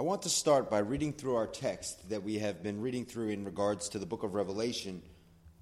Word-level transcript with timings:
I 0.00 0.02
want 0.02 0.22
to 0.22 0.30
start 0.30 0.70
by 0.70 0.78
reading 0.78 1.12
through 1.12 1.34
our 1.34 1.46
text 1.46 2.08
that 2.08 2.22
we 2.22 2.38
have 2.38 2.62
been 2.62 2.80
reading 2.80 3.04
through 3.04 3.28
in 3.28 3.44
regards 3.44 3.90
to 3.90 3.98
the 3.98 4.06
book 4.06 4.22
of 4.22 4.32
Revelation, 4.32 5.02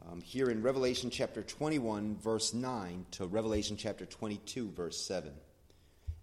um, 0.08 0.20
here 0.20 0.48
in 0.48 0.62
Revelation 0.62 1.10
chapter 1.10 1.42
21, 1.42 2.18
verse 2.18 2.54
9, 2.54 3.06
to 3.10 3.26
Revelation 3.26 3.76
chapter 3.76 4.06
22, 4.06 4.70
verse 4.70 5.04
7. 5.04 5.32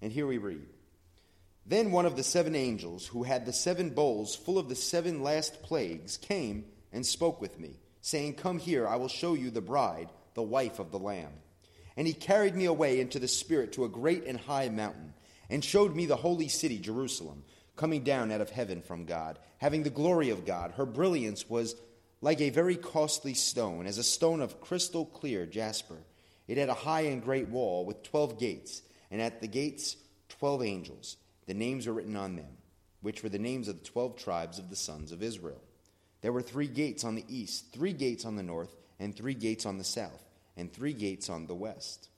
And 0.01 0.13
here 0.13 0.25
we 0.25 0.37
read 0.37 0.65
Then 1.65 1.91
one 1.91 2.05
of 2.05 2.15
the 2.15 2.23
seven 2.23 2.55
angels, 2.55 3.05
who 3.05 3.23
had 3.23 3.45
the 3.45 3.51
seven 3.51 3.89
bowls 3.89 4.33
full 4.33 4.57
of 4.57 4.69
the 4.69 4.77
seven 4.77 5.21
last 5.21 5.61
plagues, 5.61 6.15
came 6.15 6.63
and 6.93 7.05
spoke 7.05 7.41
with 7.41 7.59
me, 7.59 7.81
saying, 7.99 8.35
Come 8.35 8.59
here, 8.59 8.87
I 8.87 8.95
will 8.95 9.09
show 9.09 9.33
you 9.33 9.51
the 9.51 9.59
bride, 9.59 10.07
the 10.35 10.41
wife 10.41 10.79
of 10.79 10.91
the 10.91 10.99
Lamb. 10.99 11.33
And 11.97 12.07
he 12.07 12.13
carried 12.13 12.55
me 12.55 12.63
away 12.63 13.01
into 13.01 13.19
the 13.19 13.27
Spirit 13.27 13.73
to 13.73 13.83
a 13.83 13.89
great 13.89 14.23
and 14.23 14.39
high 14.39 14.69
mountain, 14.69 15.13
and 15.49 15.61
showed 15.61 15.93
me 15.93 16.05
the 16.05 16.15
holy 16.15 16.47
city, 16.47 16.79
Jerusalem, 16.79 17.43
coming 17.75 18.03
down 18.03 18.31
out 18.31 18.41
of 18.41 18.49
heaven 18.49 18.81
from 18.81 19.05
God, 19.05 19.39
having 19.57 19.83
the 19.83 19.89
glory 19.89 20.29
of 20.29 20.45
God. 20.45 20.71
Her 20.71 20.85
brilliance 20.85 21.49
was 21.49 21.75
like 22.21 22.41
a 22.41 22.49
very 22.49 22.75
costly 22.75 23.33
stone, 23.33 23.85
as 23.85 23.97
a 23.97 24.03
stone 24.03 24.41
of 24.41 24.61
crystal 24.61 25.05
clear 25.05 25.45
jasper. 25.45 25.97
It 26.47 26.57
had 26.57 26.69
a 26.69 26.73
high 26.73 27.01
and 27.01 27.23
great 27.23 27.49
wall 27.49 27.85
with 27.85 28.03
twelve 28.03 28.39
gates, 28.39 28.81
and 29.11 29.21
at 29.21 29.41
the 29.41 29.47
gates 29.47 29.97
twelve 30.29 30.63
angels. 30.63 31.17
The 31.47 31.53
names 31.53 31.85
were 31.85 31.93
written 31.93 32.15
on 32.15 32.35
them, 32.35 32.57
which 33.01 33.21
were 33.21 33.29
the 33.29 33.37
names 33.37 33.67
of 33.67 33.77
the 33.79 33.85
twelve 33.85 34.15
tribes 34.15 34.57
of 34.57 34.69
the 34.69 34.75
sons 34.75 35.11
of 35.11 35.21
Israel. 35.21 35.61
There 36.21 36.33
were 36.33 36.41
three 36.41 36.67
gates 36.67 37.03
on 37.03 37.15
the 37.15 37.25
east, 37.27 37.71
three 37.71 37.93
gates 37.93 38.25
on 38.25 38.35
the 38.35 38.43
north, 38.43 38.75
and 38.99 39.15
three 39.15 39.35
gates 39.35 39.65
on 39.65 39.77
the 39.77 39.83
south 39.83 40.23
and 40.57 40.71
three 40.71 40.93
gates 40.93 41.29
on 41.29 41.45
the 41.45 41.53
west. 41.53 42.09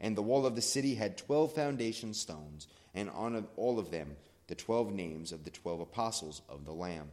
And 0.00 0.16
the 0.16 0.22
wall 0.22 0.46
of 0.46 0.54
the 0.54 0.62
city 0.62 0.94
had 0.94 1.16
twelve 1.16 1.54
foundation 1.54 2.14
stones, 2.14 2.68
and 2.94 3.08
on 3.10 3.46
all 3.56 3.78
of 3.78 3.90
them 3.90 4.16
the 4.52 4.56
twelve 4.56 4.92
names 4.92 5.32
of 5.32 5.44
the 5.44 5.50
twelve 5.50 5.80
apostles 5.80 6.42
of 6.46 6.66
the 6.66 6.74
Lamb. 6.74 7.10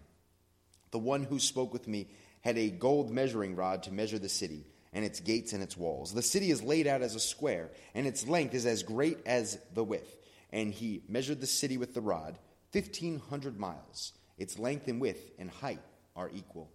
The 0.92 1.00
one 1.00 1.24
who 1.24 1.40
spoke 1.40 1.72
with 1.72 1.88
me 1.88 2.10
had 2.42 2.58
a 2.58 2.70
gold 2.70 3.10
measuring 3.10 3.56
rod 3.56 3.84
to 3.84 3.94
measure 3.94 4.20
the 4.20 4.28
city, 4.28 4.66
and 4.92 5.06
its 5.06 5.22
gates 5.22 5.54
and 5.54 5.64
its 5.64 5.78
walls. 5.78 6.14
The 6.14 6.22
city 6.22 6.52
is 6.52 6.62
laid 6.62 6.86
out 6.86 7.02
as 7.02 7.16
a 7.16 7.20
square, 7.22 7.70
and 7.96 8.06
its 8.06 8.28
length 8.28 8.54
is 8.56 8.66
as 8.66 8.84
great 8.84 9.20
as 9.26 9.58
the 9.74 9.86
width. 9.86 10.18
And 10.52 10.74
he 10.74 11.02
measured 11.08 11.40
the 11.40 11.48
city 11.48 11.78
with 11.78 11.94
the 11.94 12.02
rod, 12.02 12.38
fifteen 12.74 13.22
hundred 13.30 13.58
miles. 13.58 14.12
Its 14.38 14.60
length 14.60 14.90
and 14.90 15.00
width 15.00 15.32
and 15.40 15.50
height 15.50 15.80
are 16.18 16.30
equal. 16.34 16.70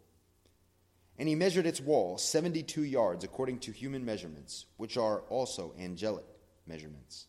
And 1.18 1.28
he 1.28 1.34
measured 1.34 1.66
its 1.66 1.82
wall 1.82 2.16
72 2.16 2.84
yards 2.84 3.22
according 3.22 3.58
to 3.58 3.70
human 3.70 4.06
measurements, 4.06 4.64
which 4.78 4.96
are 4.96 5.24
also 5.28 5.74
angelic 5.78 6.24
measurements. 6.66 7.26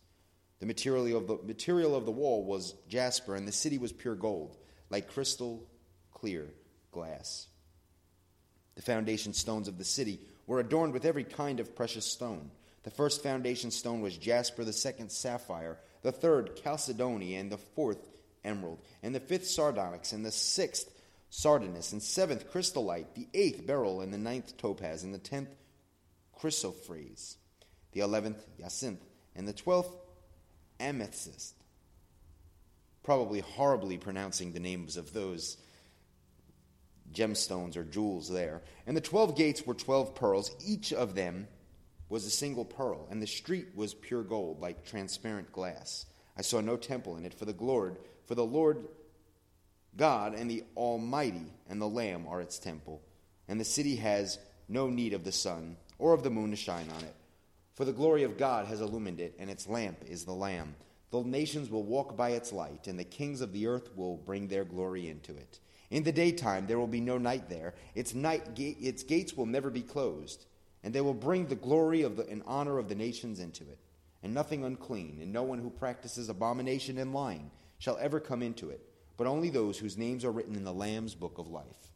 The 0.59 0.65
material 0.65 1.17
of 1.17 1.27
the, 1.27 1.37
material 1.43 1.95
of 1.95 2.05
the 2.05 2.11
wall 2.11 2.43
was 2.43 2.75
jasper, 2.87 3.35
and 3.35 3.47
the 3.47 3.51
city 3.51 3.77
was 3.77 3.91
pure 3.91 4.15
gold, 4.15 4.57
like 4.89 5.11
crystal 5.11 5.67
clear 6.13 6.53
glass. 6.91 7.47
The 8.75 8.81
foundation 8.81 9.33
stones 9.33 9.67
of 9.67 9.77
the 9.77 9.83
city 9.83 10.19
were 10.47 10.59
adorned 10.59 10.93
with 10.93 11.05
every 11.05 11.23
kind 11.23 11.59
of 11.59 11.75
precious 11.75 12.05
stone. 12.05 12.51
The 12.83 12.91
first 12.91 13.23
foundation 13.23 13.71
stone 13.71 14.01
was 14.01 14.17
jasper, 14.17 14.63
the 14.63 14.73
second 14.73 15.11
sapphire, 15.11 15.79
the 16.03 16.11
third 16.11 16.55
chalcedony, 16.61 17.35
and 17.35 17.51
the 17.51 17.57
fourth 17.57 18.09
emerald, 18.43 18.79
and 19.01 19.13
the 19.13 19.19
fifth 19.19 19.47
sardonyx, 19.47 20.13
and 20.13 20.25
the 20.25 20.31
sixth 20.31 20.91
sardonyx, 21.29 21.91
and 21.91 22.01
seventh 22.01 22.49
chrysolite, 22.51 23.15
the 23.15 23.27
eighth 23.33 23.65
beryl, 23.65 24.01
and 24.01 24.13
the 24.13 24.17
ninth 24.17 24.55
topaz, 24.57 25.03
and 25.03 25.13
the 25.13 25.19
tenth 25.19 25.49
chrysoprase, 26.39 27.37
the 27.91 28.01
eleventh 28.01 28.45
jacinth, 28.57 29.01
and 29.35 29.47
the 29.47 29.53
twelfth 29.53 29.95
amethyst. 30.79 31.55
Probably 33.03 33.39
horribly 33.39 33.97
pronouncing 33.97 34.51
the 34.51 34.59
names 34.59 34.97
of 34.97 35.13
those 35.13 35.57
gemstones 37.13 37.77
or 37.77 37.83
jewels 37.83 38.29
there. 38.29 38.61
And 38.87 38.97
the 38.97 39.01
twelve 39.01 39.35
gates 39.37 39.65
were 39.65 39.75
twelve 39.75 40.15
pearls. 40.15 40.51
Each 40.65 40.91
of 40.91 41.15
them 41.15 41.47
was 42.09 42.25
a 42.25 42.31
single 42.31 42.65
pearl, 42.65 43.07
and 43.09 43.21
the 43.21 43.27
street 43.27 43.69
was 43.75 43.93
pure 43.93 44.23
gold, 44.23 44.59
like 44.59 44.85
transparent 44.85 45.51
glass. 45.51 46.05
I 46.37 46.41
saw 46.41 46.61
no 46.61 46.77
temple 46.77 47.17
in 47.17 47.25
it, 47.25 47.33
for 47.33 47.45
the 47.45 47.55
Lord, 47.57 47.97
for 48.25 48.35
the 48.35 48.45
Lord 48.45 48.87
God 49.95 50.33
and 50.35 50.49
the 50.49 50.63
Almighty 50.75 51.53
and 51.69 51.81
the 51.81 51.87
Lamb 51.87 52.27
are 52.27 52.41
its 52.41 52.59
temple, 52.59 53.01
and 53.47 53.59
the 53.59 53.65
city 53.65 53.95
has 53.97 54.37
no 54.67 54.89
need 54.89 55.13
of 55.13 55.23
the 55.23 55.31
sun 55.31 55.77
or 55.97 56.13
of 56.13 56.23
the 56.23 56.29
moon 56.29 56.51
to 56.51 56.57
shine 56.57 56.89
on 56.95 57.03
it. 57.03 57.15
For 57.75 57.85
the 57.85 57.93
glory 57.93 58.23
of 58.23 58.37
God 58.37 58.65
has 58.65 58.81
illumined 58.81 59.19
it, 59.19 59.35
and 59.37 59.49
its 59.49 59.67
lamp 59.67 59.99
is 60.07 60.25
the 60.25 60.33
Lamb. 60.33 60.75
The 61.11 61.21
nations 61.21 61.69
will 61.69 61.83
walk 61.83 62.17
by 62.17 62.31
its 62.31 62.51
light, 62.51 62.87
and 62.87 62.97
the 62.97 63.03
kings 63.03 63.41
of 63.41 63.53
the 63.53 63.67
earth 63.67 63.95
will 63.95 64.17
bring 64.17 64.47
their 64.47 64.65
glory 64.65 65.09
into 65.09 65.35
it. 65.35 65.59
In 65.91 66.03
the 66.03 66.11
daytime 66.11 66.65
there 66.65 66.79
will 66.79 66.87
be 66.87 67.01
no 67.01 67.17
night 67.17 67.49
there. 67.49 67.75
Its, 67.93 68.13
night 68.13 68.57
its 68.57 69.03
gates 69.03 69.35
will 69.35 69.45
never 69.45 69.69
be 69.69 69.83
closed, 69.83 70.45
and 70.83 70.93
they 70.93 71.01
will 71.01 71.13
bring 71.13 71.45
the 71.45 71.55
glory 71.55 72.01
of 72.01 72.15
the, 72.17 72.27
and 72.27 72.41
honor 72.47 72.79
of 72.79 72.89
the 72.89 72.95
nations 72.95 73.39
into 73.39 73.63
it. 73.63 73.79
And 74.23 74.33
nothing 74.33 74.63
unclean, 74.63 75.19
and 75.21 75.31
no 75.31 75.43
one 75.43 75.59
who 75.59 75.69
practices 75.69 76.29
abomination 76.29 76.97
and 76.97 77.13
lying 77.13 77.51
shall 77.77 77.97
ever 77.97 78.19
come 78.19 78.41
into 78.41 78.71
it 78.71 78.89
but 79.17 79.27
only 79.27 79.49
those 79.49 79.77
whose 79.77 79.97
names 79.97 80.25
are 80.25 80.31
written 80.31 80.55
in 80.55 80.63
the 80.63 80.73
Lamb's 80.73 81.15
book 81.15 81.37
of 81.37 81.47
life. 81.47 81.93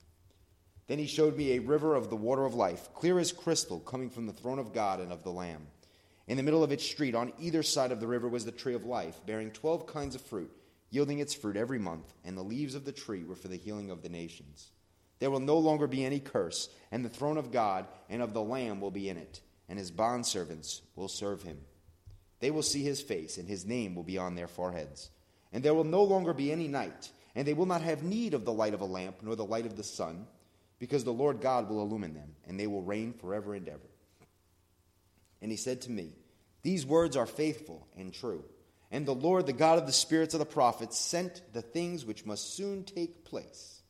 Then 0.90 1.00
he 1.00 1.08
showed 1.08 1.38
me 1.38 1.54
a 1.54 1.60
river 1.60 1.96
of 1.96 2.10
the 2.10 2.18
water 2.18 2.44
of 2.44 2.54
life, 2.54 2.90
clear 2.94 3.18
as 3.18 3.32
crystal, 3.32 3.80
coming 3.80 4.10
from 4.10 4.26
the 4.26 4.34
throne 4.34 4.60
of 4.60 4.74
God 4.74 5.00
and 5.00 5.14
of 5.14 5.24
the 5.24 5.32
Lamb. 5.32 5.68
In 6.28 6.36
the 6.36 6.44
middle 6.44 6.66
of 6.66 6.74
its 6.74 6.84
street, 6.84 7.16
on 7.16 7.32
either 7.40 7.64
side 7.64 7.94
of 7.94 8.02
the 8.02 8.08
river, 8.08 8.28
was 8.28 8.44
the 8.44 8.52
tree 8.52 8.74
of 8.74 8.84
life, 8.84 9.26
bearing 9.26 9.52
twelve 9.52 9.88
kinds 9.88 10.16
of 10.16 10.22
fruit, 10.22 10.52
yielding 10.90 11.20
its 11.20 11.34
fruit 11.34 11.56
every 11.56 11.80
month, 11.80 12.14
and 12.26 12.38
the 12.38 12.44
leaves 12.44 12.76
of 12.76 12.84
the 12.84 12.92
tree 12.92 13.24
were 13.24 13.38
for 13.38 13.48
the 13.48 13.56
healing 13.56 13.90
of 13.90 14.02
the 14.02 14.10
nations. 14.10 14.72
There 15.20 15.32
will 15.32 15.40
no 15.40 15.58
longer 15.58 15.88
be 15.88 16.04
any 16.04 16.20
curse, 16.20 16.68
and 16.92 17.06
the 17.06 17.10
throne 17.10 17.38
of 17.38 17.54
God 17.54 17.88
and 18.10 18.22
of 18.22 18.34
the 18.34 18.44
Lamb 18.44 18.82
will 18.82 18.92
be 18.92 19.08
in 19.08 19.16
it, 19.16 19.40
and 19.70 19.80
his 19.80 19.92
bondservants 19.92 20.82
will 20.98 21.08
serve 21.08 21.44
him. 21.44 21.62
They 22.42 22.52
will 22.52 22.62
see 22.62 22.84
his 22.84 23.02
face, 23.02 23.38
and 23.38 23.48
his 23.48 23.66
name 23.66 23.96
will 23.96 24.04
be 24.04 24.18
on 24.18 24.36
their 24.36 24.48
foreheads 24.50 25.12
and 25.52 25.64
there 25.64 25.74
will 25.74 25.84
no 25.84 26.04
longer 26.04 26.34
be 26.34 26.52
any 26.52 26.68
night, 26.68 27.12
and 27.36 27.48
they 27.48 27.54
will 27.54 27.66
not 27.66 27.82
have 27.82 28.04
need 28.04 28.34
of 28.34 28.46
the 28.46 28.54
light 28.54 28.74
of 28.74 28.82
a 28.82 28.86
lamp 28.86 29.18
nor 29.22 29.36
the 29.36 29.46
light 29.46 29.66
of 29.66 29.76
the 29.76 29.84
sun, 29.84 30.28
because 30.80 31.04
the 31.04 31.14
Lord 31.14 31.42
God 31.42 31.70
will 31.70 31.82
illumine 31.82 32.14
them, 32.14 32.36
and 32.48 32.60
they 32.60 32.68
will 32.68 32.82
reign 32.82 33.14
forever 33.14 33.54
and 33.54 33.68
ever. 33.68 33.80
And 35.42 35.52
he 35.52 35.58
said 35.58 35.82
to 35.82 35.92
me, 35.92 36.14
These 36.64 36.86
words 36.86 37.16
are 37.16 37.26
faithful 37.26 37.88
and 37.98 38.14
true. 38.14 38.44
And 38.92 39.06
the 39.06 39.14
Lord, 39.14 39.46
the 39.46 39.54
God 39.54 39.78
of 39.78 39.86
the 39.86 39.92
spirits 39.92 40.34
of 40.34 40.40
the 40.40 40.46
prophets, 40.46 40.98
sent 40.98 41.42
the 41.54 41.62
things 41.62 42.06
which 42.06 42.26
must 42.26 42.56
soon 42.56 42.84
take 42.84 43.24
place. 43.24 43.82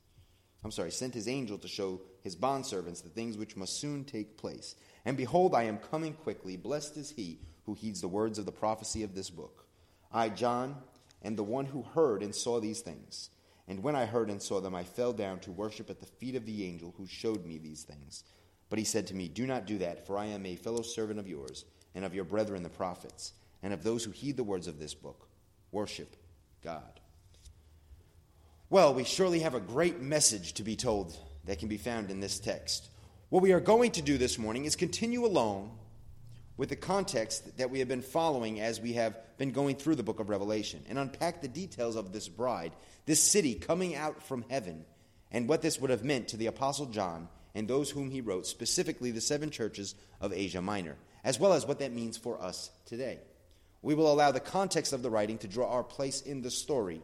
I'm 0.63 0.72
sorry, 0.72 0.91
sent 0.91 1.13
his 1.13 1.27
angel 1.27 1.57
to 1.59 1.67
show 1.69 2.01
his 2.22 2.35
bondservants 2.35 3.01
the 3.01 3.09
things 3.09 3.38
which 3.38 3.56
must 3.56 3.79
soon 3.79 4.03
take 4.03 4.35
place. 4.35 4.75
And 5.06 5.16
behold, 5.16 5.56
I 5.56 5.63
am 5.63 5.77
coming 5.77 6.13
quickly. 6.13 6.57
Blessed 6.57 6.97
is 6.97 7.11
he 7.11 7.39
who 7.66 7.75
heeds 7.75 8.01
the 8.01 8.09
words 8.09 8.39
of 8.39 8.45
the 8.45 8.51
prophecy 8.51 9.03
of 9.03 9.16
this 9.16 9.29
book. 9.29 9.66
I, 10.11 10.27
John, 10.29 10.75
and 11.21 11.38
the 11.38 11.44
one 11.44 11.66
who 11.66 11.83
heard 11.83 12.21
and 12.23 12.35
saw 12.35 12.59
these 12.59 12.81
things. 12.81 13.29
And 13.69 13.84
when 13.84 13.96
I 13.96 14.06
heard 14.06 14.31
and 14.31 14.41
saw 14.41 14.59
them, 14.59 14.74
I 14.74 14.84
fell 14.84 15.13
down 15.13 15.40
to 15.41 15.52
worship 15.52 15.91
at 15.91 16.00
the 16.00 16.07
feet 16.07 16.35
of 16.35 16.46
the 16.46 16.66
angel 16.66 16.94
who 16.97 17.06
showed 17.06 17.46
me 17.46 17.59
these 17.59 17.84
things. 17.84 18.24
But 18.69 18.80
he 18.80 18.85
said 18.85 19.06
to 19.07 19.16
me, 19.16 19.28
Do 19.28 19.46
not 19.46 19.68
do 19.68 19.78
that, 19.78 20.06
for 20.06 20.18
I 20.18 20.25
am 20.25 20.46
a 20.46 20.56
fellow 20.56 20.81
servant 20.81 21.19
of 21.19 21.28
yours, 21.28 21.66
and 21.94 22.03
of 22.03 22.16
your 22.16 22.24
brethren 22.24 22.63
the 22.63 22.69
prophets, 22.69 23.34
and 23.62 23.72
of 23.72 23.84
those 23.84 24.03
who 24.03 24.12
heed 24.12 24.38
the 24.38 24.44
words 24.44 24.68
of 24.68 24.80
this 24.80 24.96
book. 24.96 25.28
Worship 25.72 26.16
God. 26.63 27.00
Well, 28.72 28.94
we 28.94 29.03
surely 29.03 29.40
have 29.41 29.56
a 29.56 29.59
great 29.59 30.01
message 30.01 30.53
to 30.53 30.63
be 30.63 30.75
told 30.75 31.16
that 31.46 31.59
can 31.59 31.68
be 31.68 31.78
found 31.78 32.09
in 32.09 32.19
this 32.19 32.40
text. 32.40 32.90
What 33.30 33.44
we 33.44 33.53
are 33.53 33.59
going 33.59 33.91
to 33.91 34.01
do 34.01 34.18
this 34.18 34.40
morning 34.40 34.66
is 34.66 34.75
continue 34.75 35.25
along 35.25 35.78
with 36.59 36.68
the 36.68 36.75
context 36.75 37.56
that 37.58 37.70
we 37.70 37.80
have 37.80 37.88
been 37.88 38.02
following 38.02 38.59
as 38.59 38.81
we 38.81 38.92
have 38.92 39.18
been 39.38 39.53
going 39.53 39.78
through 39.78 39.96
the 39.96 40.03
book 40.03 40.20
of 40.20 40.28
Revelation 40.28 40.83
and 40.89 41.00
unpack 41.00 41.39
the 41.39 41.48
details 41.48 41.95
of 41.95 42.12
this 42.12 42.28
bride, 42.28 42.74
this 43.06 43.24
city 43.24 43.56
coming 43.56 43.95
out 43.95 44.22
from 44.22 44.44
heaven, 44.50 44.83
and 45.31 45.48
what 45.48 45.62
this 45.62 45.80
would 45.80 45.89
have 45.89 46.04
meant 46.04 46.28
to 46.28 46.36
the 46.36 46.48
Apostle 46.48 46.88
John 46.88 47.30
and 47.56 47.66
those 47.66 47.89
whom 47.89 48.12
he 48.12 48.19
wrote, 48.19 48.45
specifically 48.45 49.12
the 49.12 49.22
seven 49.22 49.51
churches 49.51 49.95
of 50.19 50.33
Asia 50.33 50.62
Minor, 50.62 50.98
as 51.24 51.39
well 51.39 51.54
as 51.54 51.66
what 51.66 51.80
that 51.80 51.94
means 51.94 52.18
for 52.18 52.42
us 52.42 52.72
today. 52.86 53.19
We 53.81 53.95
will 53.95 54.12
allow 54.12 54.31
the 54.31 54.42
context 54.42 54.92
of 54.92 55.01
the 55.01 55.10
writing 55.10 55.38
to 55.38 55.48
draw 55.48 55.72
our 55.72 55.83
place 55.86 56.19
in 56.19 56.42
the 56.42 56.51
story 56.51 57.01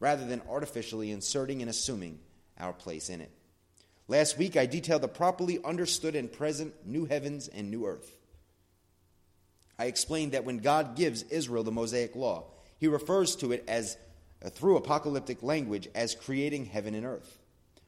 rather 0.00 0.26
than 0.26 0.42
artificially 0.50 1.12
inserting 1.12 1.62
and 1.62 1.70
assuming 1.70 2.18
our 2.58 2.74
place 2.74 3.08
in 3.08 3.22
it. 3.22 3.30
Last 4.06 4.36
week, 4.36 4.58
I 4.58 4.66
detailed 4.66 5.00
the 5.00 5.08
properly 5.08 5.64
understood 5.64 6.14
and 6.14 6.30
present 6.30 6.74
new 6.84 7.06
heavens 7.06 7.48
and 7.48 7.70
new 7.70 7.86
earth. 7.86 8.17
I 9.78 9.86
explained 9.86 10.32
that 10.32 10.44
when 10.44 10.58
God 10.58 10.96
gives 10.96 11.22
Israel 11.24 11.62
the 11.62 11.70
Mosaic 11.70 12.16
law, 12.16 12.46
he 12.78 12.88
refers 12.88 13.36
to 13.36 13.52
it 13.52 13.64
as 13.68 13.96
uh, 14.44 14.50
through 14.50 14.76
apocalyptic 14.76 15.42
language 15.42 15.88
as 15.94 16.14
creating 16.14 16.66
heaven 16.66 16.94
and 16.94 17.04
earth. 17.04 17.38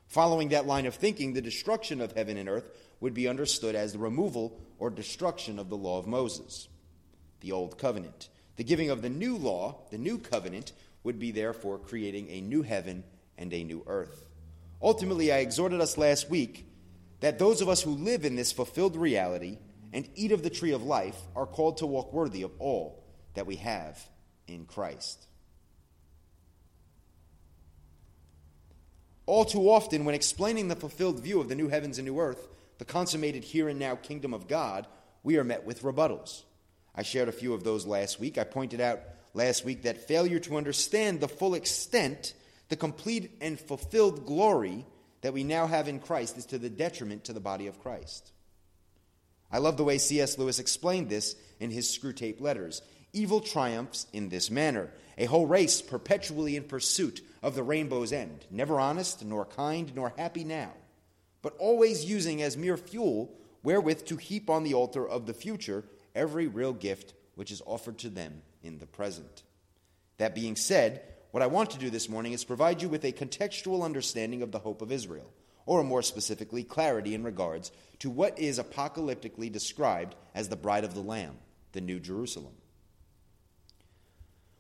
Following 0.09 0.49
that 0.49 0.67
line 0.67 0.87
of 0.87 0.95
thinking, 0.95 1.33
the 1.33 1.41
destruction 1.41 2.01
of 2.01 2.13
heaven 2.13 2.37
and 2.37 2.49
earth 2.49 2.69
would 3.01 3.15
be 3.15 3.29
understood 3.29 3.75
as 3.75 3.93
the 3.93 3.99
removal 3.99 4.61
or 4.79 4.91
destruction 4.91 5.59
of 5.59 5.69
the 5.69 5.77
law 5.77 5.99
of 5.99 6.07
Moses, 6.07 6.69
the 7.41 7.53
old 7.53 7.79
covenant. 7.79 8.29
The 8.57 8.65
giving 8.65 8.91
of 8.91 9.03
the 9.03 9.09
new 9.09 9.37
law, 9.37 9.83
the 9.91 9.99
new 9.99 10.19
covenant, 10.19 10.73
would 11.05 11.19
be 11.19 11.31
therefore 11.31 11.79
creating 11.79 12.29
a 12.29 12.41
new 12.41 12.63
heaven 12.63 13.05
and 13.39 13.53
a 13.55 13.65
new 13.65 13.85
earth. 13.87 14.27
Ultimately, 14.83 15.33
I 15.33 15.39
exhorted 15.39 15.81
us 15.81 15.97
last 15.97 16.29
week 16.29 16.67
that 17.21 17.39
those 17.39 17.61
of 17.61 17.69
us 17.69 17.83
who 17.83 17.93
live 17.93 18.25
in 18.25 18.37
this 18.37 18.53
fulfilled 18.53 18.97
reality 18.97 19.59
and 19.93 20.09
eat 20.15 20.33
of 20.33 20.43
the 20.43 20.51
tree 20.51 20.73
of 20.73 20.83
life 20.83 21.17
are 21.35 21.47
called 21.47 21.79
to 21.79 21.87
walk 21.87 22.13
worthy 22.13 22.43
of 22.43 22.53
all 22.59 23.05
that 23.35 23.47
we 23.47 23.57
have 23.57 23.99
in 24.47 24.65
Christ. 24.67 25.27
All 29.27 29.45
too 29.45 29.71
often, 29.71 30.05
when 30.05 30.15
explaining 30.15 30.69
the 30.69 30.77
fulfilled 30.77 31.21
view 31.21 31.41
of 31.41 31.49
the 31.49 31.55
new 31.55 31.69
heavens 31.69 31.99
and 31.99 32.07
new 32.07 32.19
earth, 32.19 32.49
the 32.79 32.85
consummated 32.85 33.45
here 33.45 33.69
and 33.69 33.79
now 33.79 33.95
kingdom 33.95 34.35
of 34.35 34.49
God, 34.49 34.87
we 35.23 35.37
are 35.37 35.45
met 35.45 35.65
with 35.65 35.83
rebuttals. 35.83 36.43
I 36.95 37.03
shared 37.03 37.29
a 37.29 37.33
few 37.33 37.55
of 37.55 37.63
those 37.63 37.87
last 37.87 38.19
week. 38.19 38.39
I 38.39 38.45
pointed 38.45 38.81
out 38.81 39.01
last 39.35 39.65
week 39.65 39.83
that 39.83 40.09
failure 40.09 40.41
to 40.41 40.57
understand 40.57 41.21
the 41.21 41.29
full 41.29 41.55
extent, 41.55 42.35
the 42.69 42.77
complete 42.77 43.37
and 43.41 43.61
fulfilled 43.61 44.27
glory 44.27 44.85
that 45.21 45.33
we 45.33 45.45
now 45.45 45.67
have 45.67 45.87
in 45.87 46.01
Christ 46.01 46.37
is 46.37 46.47
to 46.47 46.59
the 46.59 46.71
detriment 46.71 47.25
to 47.25 47.33
the 47.33 47.41
body 47.41 47.67
of 47.67 47.81
Christ. 47.81 48.33
I 49.53 49.59
love 49.59 49.77
the 49.77 49.85
way 49.85 49.99
C.S. 49.99 50.39
Lewis 50.39 50.59
explained 50.59 51.09
this 51.09 51.35
in 51.59 51.71
his 51.71 51.87
Screwtape 51.87 52.41
letters. 52.41 52.83
Evil 53.13 53.41
triumphs 53.41 54.07
in 54.13 54.29
this 54.29 54.51
manner, 54.51 54.91
a 55.19 55.25
whole 55.25 55.47
race 55.47 55.83
perpetually 55.83 56.57
in 56.57 56.65
pursuit 56.65 57.21
of 57.43 57.55
the 57.55 57.63
rainbow's 57.63 58.13
end, 58.13 58.47
never 58.51 58.79
honest, 58.79 59.25
nor 59.25 59.45
kind, 59.45 59.95
nor 59.95 60.13
happy 60.17 60.45
now, 60.45 60.73
but 61.43 61.57
always 61.59 62.05
using 62.05 62.41
as 62.43 62.57
mere 62.57 62.77
fuel 62.77 63.35
wherewith 63.63 64.05
to 64.07 64.17
heap 64.17 64.49
on 64.49 64.63
the 64.63 64.75
altar 64.75 65.07
of 65.07 65.27
the 65.27 65.35
future 65.35 65.85
every 66.15 66.47
real 66.47 66.73
gift 66.73 67.15
which 67.35 67.51
is 67.51 67.63
offered 67.67 67.99
to 67.99 68.09
them 68.09 68.43
in 68.63 68.79
the 68.79 68.87
present. 68.87 69.43
That 70.19 70.35
being 70.35 70.57
said, 70.57 71.03
what 71.31 71.43
I 71.43 71.47
want 71.47 71.71
to 71.71 71.79
do 71.79 71.91
this 71.91 72.09
morning 72.09 72.33
is 72.33 72.45
provide 72.45 72.83
you 72.83 72.89
with 72.89 73.05
a 73.05 73.13
contextual 73.13 73.85
understanding 73.85 74.43
of 74.43 74.53
the 74.53 74.59
hope 74.59 74.83
of 74.83 74.93
Israel, 74.93 75.33
or 75.67 75.85
more 75.85 76.03
specifically, 76.03 76.65
clarity 76.65 77.15
in 77.15 77.23
regards 77.23 77.71
to 78.01 78.11
what 78.11 78.39
is 78.39 78.59
apocalyptically 78.59 79.51
described 79.51 80.15
as 80.35 80.49
the 80.49 80.57
bride 80.57 80.85
of 80.85 80.95
the 80.95 81.01
Lamb, 81.01 81.37
the 81.73 81.81
New 81.81 82.01
Jerusalem. 82.01 82.55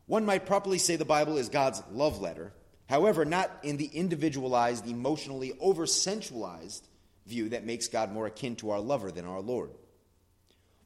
One 0.06 0.26
might 0.26 0.46
properly 0.46 0.78
say 0.78 0.96
the 0.96 1.04
Bible 1.04 1.36
is 1.36 1.48
God's 1.48 1.82
love 1.92 2.20
letter, 2.20 2.52
however, 2.88 3.24
not 3.24 3.50
in 3.62 3.76
the 3.76 3.86
individualized, 3.86 4.86
emotionally 4.86 5.52
over 5.60 5.86
sensualized 5.86 6.88
view 7.26 7.50
that 7.50 7.64
makes 7.64 7.88
God 7.88 8.12
more 8.12 8.26
akin 8.26 8.56
to 8.56 8.70
our 8.70 8.80
lover 8.80 9.10
than 9.12 9.24
our 9.24 9.40
Lord. 9.40 9.70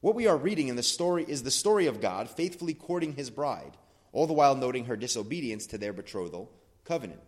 What 0.01 0.15
we 0.15 0.27
are 0.27 0.37
reading 0.37 0.69
in 0.69 0.77
the 0.77 0.83
story 0.83 1.25
is 1.27 1.43
the 1.43 1.51
story 1.51 1.87
of 1.87 2.03
God 2.03 2.29
faithfully 2.29 2.75
courting 2.75 3.15
his 3.15 3.31
bride, 3.31 3.77
all 4.13 4.27
the 4.27 4.35
while 4.35 4.55
noting 4.55 4.85
her 4.85 4.97
disobedience 4.97 5.67
to 5.69 5.79
their 5.79 5.95
betrothal 5.95 6.53
covenant. 6.85 7.21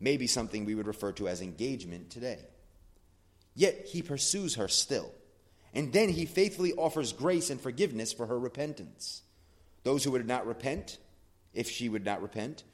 Maybe 0.00 0.26
something 0.26 0.64
we 0.64 0.74
would 0.74 0.86
refer 0.86 1.12
to 1.12 1.28
as 1.28 1.40
engagement 1.40 2.10
today. 2.10 2.40
Yet 3.54 3.86
he 3.86 4.02
pursues 4.02 4.56
her 4.56 4.68
still, 4.68 5.12
and 5.72 5.92
then 5.92 6.08
he 6.08 6.26
faithfully 6.26 6.72
offers 6.72 7.12
grace 7.12 7.50
and 7.50 7.60
forgiveness 7.60 8.12
for 8.12 8.26
her 8.26 8.38
repentance. 8.38 9.22
Those 9.84 10.02
who 10.02 10.10
would 10.12 10.26
not 10.26 10.46
repent, 10.46 10.98
if 11.52 11.70
she 11.70 11.88
would 11.88 12.04
not 12.04 12.22
repent, 12.22 12.64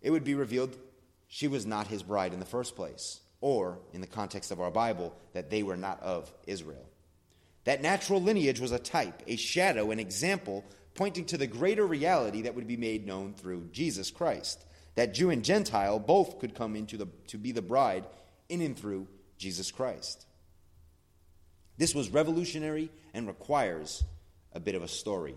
it 0.00 0.10
would 0.10 0.24
be 0.24 0.34
revealed 0.34 0.76
she 1.26 1.48
was 1.48 1.66
not 1.66 1.88
his 1.88 2.02
bride 2.02 2.32
in 2.32 2.40
the 2.40 2.46
first 2.46 2.74
place, 2.74 3.20
or, 3.40 3.78
in 3.92 4.00
the 4.00 4.06
context 4.06 4.50
of 4.50 4.60
our 4.60 4.70
Bible, 4.70 5.14
that 5.34 5.50
they 5.50 5.62
were 5.62 5.76
not 5.76 6.02
of 6.02 6.32
Israel. 6.46 6.88
That 7.64 7.82
natural 7.82 8.22
lineage 8.22 8.60
was 8.60 8.72
a 8.72 8.78
type, 8.78 9.22
a 9.26 9.36
shadow, 9.36 9.90
an 9.90 10.00
example 10.00 10.64
pointing 10.94 11.26
to 11.26 11.36
the 11.36 11.46
greater 11.46 11.86
reality 11.86 12.42
that 12.42 12.54
would 12.54 12.66
be 12.66 12.78
made 12.78 13.06
known 13.06 13.34
through 13.34 13.68
Jesus 13.72 14.10
Christ. 14.10 14.64
That 14.98 15.14
Jew 15.14 15.30
and 15.30 15.42
Gentile 15.44 16.00
both 16.00 16.40
could 16.40 16.56
come 16.56 16.74
into 16.74 16.96
the, 16.96 17.06
to 17.28 17.38
be 17.38 17.52
the 17.52 17.62
bride 17.62 18.04
in 18.48 18.60
and 18.60 18.76
through 18.76 19.06
Jesus 19.36 19.70
Christ. 19.70 20.26
This 21.76 21.94
was 21.94 22.10
revolutionary 22.10 22.90
and 23.14 23.28
requires 23.28 24.02
a 24.52 24.58
bit 24.58 24.74
of 24.74 24.82
a 24.82 24.88
story. 24.88 25.36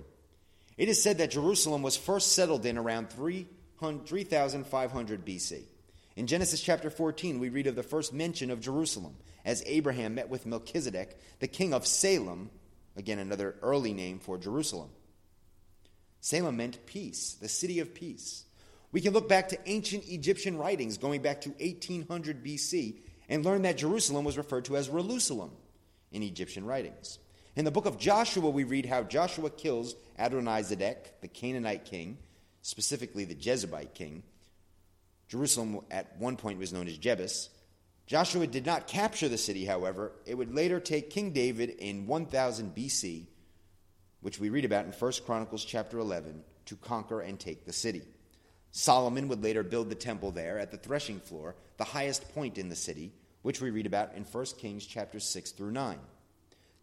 It 0.79 0.89
is 0.89 0.99
said 0.99 1.19
that 1.19 1.29
Jerusalem 1.29 1.83
was 1.83 1.95
first 1.95 2.33
settled 2.33 2.65
in 2.65 2.75
around 2.75 3.11
3500 3.11 5.23
BC. 5.23 5.61
In 6.15 6.25
Genesis 6.25 6.59
chapter 6.59 6.89
14, 6.89 7.37
we 7.37 7.49
read 7.49 7.67
of 7.67 7.75
the 7.75 7.83
first 7.83 8.15
mention 8.15 8.49
of 8.49 8.61
Jerusalem 8.61 9.15
as 9.45 9.61
Abraham 9.67 10.15
met 10.15 10.27
with 10.27 10.47
Melchizedek, 10.47 11.19
the 11.37 11.47
king 11.47 11.71
of 11.71 11.85
Salem, 11.85 12.49
again, 12.95 13.19
another 13.19 13.57
early 13.61 13.93
name 13.93 14.17
for 14.17 14.39
Jerusalem. 14.39 14.89
Salem 16.19 16.57
meant 16.57 16.83
peace, 16.87 17.37
the 17.39 17.47
city 17.47 17.77
of 17.77 17.93
peace. 17.93 18.45
We 18.91 19.01
can 19.01 19.13
look 19.13 19.29
back 19.29 19.49
to 19.49 19.59
ancient 19.65 20.07
Egyptian 20.07 20.57
writings 20.57 20.97
going 20.97 21.21
back 21.21 21.41
to 21.41 21.49
1800 21.49 22.43
BC 22.43 22.97
and 23.29 23.45
learn 23.45 23.61
that 23.61 23.77
Jerusalem 23.77 24.25
was 24.25 24.37
referred 24.37 24.65
to 24.65 24.75
as 24.75 24.89
Relusalem 24.89 25.51
in 26.11 26.23
Egyptian 26.23 26.65
writings. 26.65 27.19
In 27.55 27.65
the 27.65 27.71
book 27.71 27.85
of 27.85 27.97
Joshua, 27.97 28.49
we 28.49 28.63
read 28.63 28.85
how 28.85 29.03
Joshua 29.03 29.49
kills 29.49 29.95
Adonizedek, 30.19 31.21
the 31.21 31.27
Canaanite 31.27 31.85
king, 31.85 32.17
specifically 32.61 33.25
the 33.25 33.35
Jebusite 33.35 33.93
king. 33.93 34.23
Jerusalem 35.27 35.79
at 35.89 36.17
one 36.17 36.35
point 36.35 36.59
was 36.59 36.73
known 36.73 36.87
as 36.87 36.97
Jebus. 36.97 37.49
Joshua 38.07 38.45
did 38.45 38.65
not 38.65 38.87
capture 38.87 39.29
the 39.29 39.37
city, 39.37 39.63
however. 39.63 40.11
It 40.25 40.35
would 40.35 40.53
later 40.53 40.81
take 40.81 41.09
King 41.09 41.31
David 41.31 41.69
in 41.69 42.07
1000 42.07 42.75
BC, 42.75 43.27
which 44.19 44.39
we 44.39 44.49
read 44.49 44.65
about 44.65 44.85
in 44.85 44.91
1 44.91 45.11
Chronicles 45.25 45.63
chapter 45.63 45.97
11, 45.99 46.43
to 46.65 46.75
conquer 46.75 47.21
and 47.21 47.39
take 47.39 47.65
the 47.65 47.71
city. 47.71 48.03
Solomon 48.71 49.27
would 49.27 49.43
later 49.43 49.63
build 49.63 49.89
the 49.89 49.95
temple 49.95 50.31
there 50.31 50.57
at 50.57 50.71
the 50.71 50.77
threshing 50.77 51.19
floor, 51.19 51.55
the 51.77 51.83
highest 51.83 52.33
point 52.33 52.57
in 52.57 52.69
the 52.69 52.75
city, 52.75 53.11
which 53.41 53.61
we 53.61 53.69
read 53.69 53.85
about 53.85 54.13
in 54.15 54.23
1 54.23 54.45
Kings 54.57 54.85
chapter 54.85 55.19
6 55.19 55.51
through 55.51 55.71
9. 55.71 55.99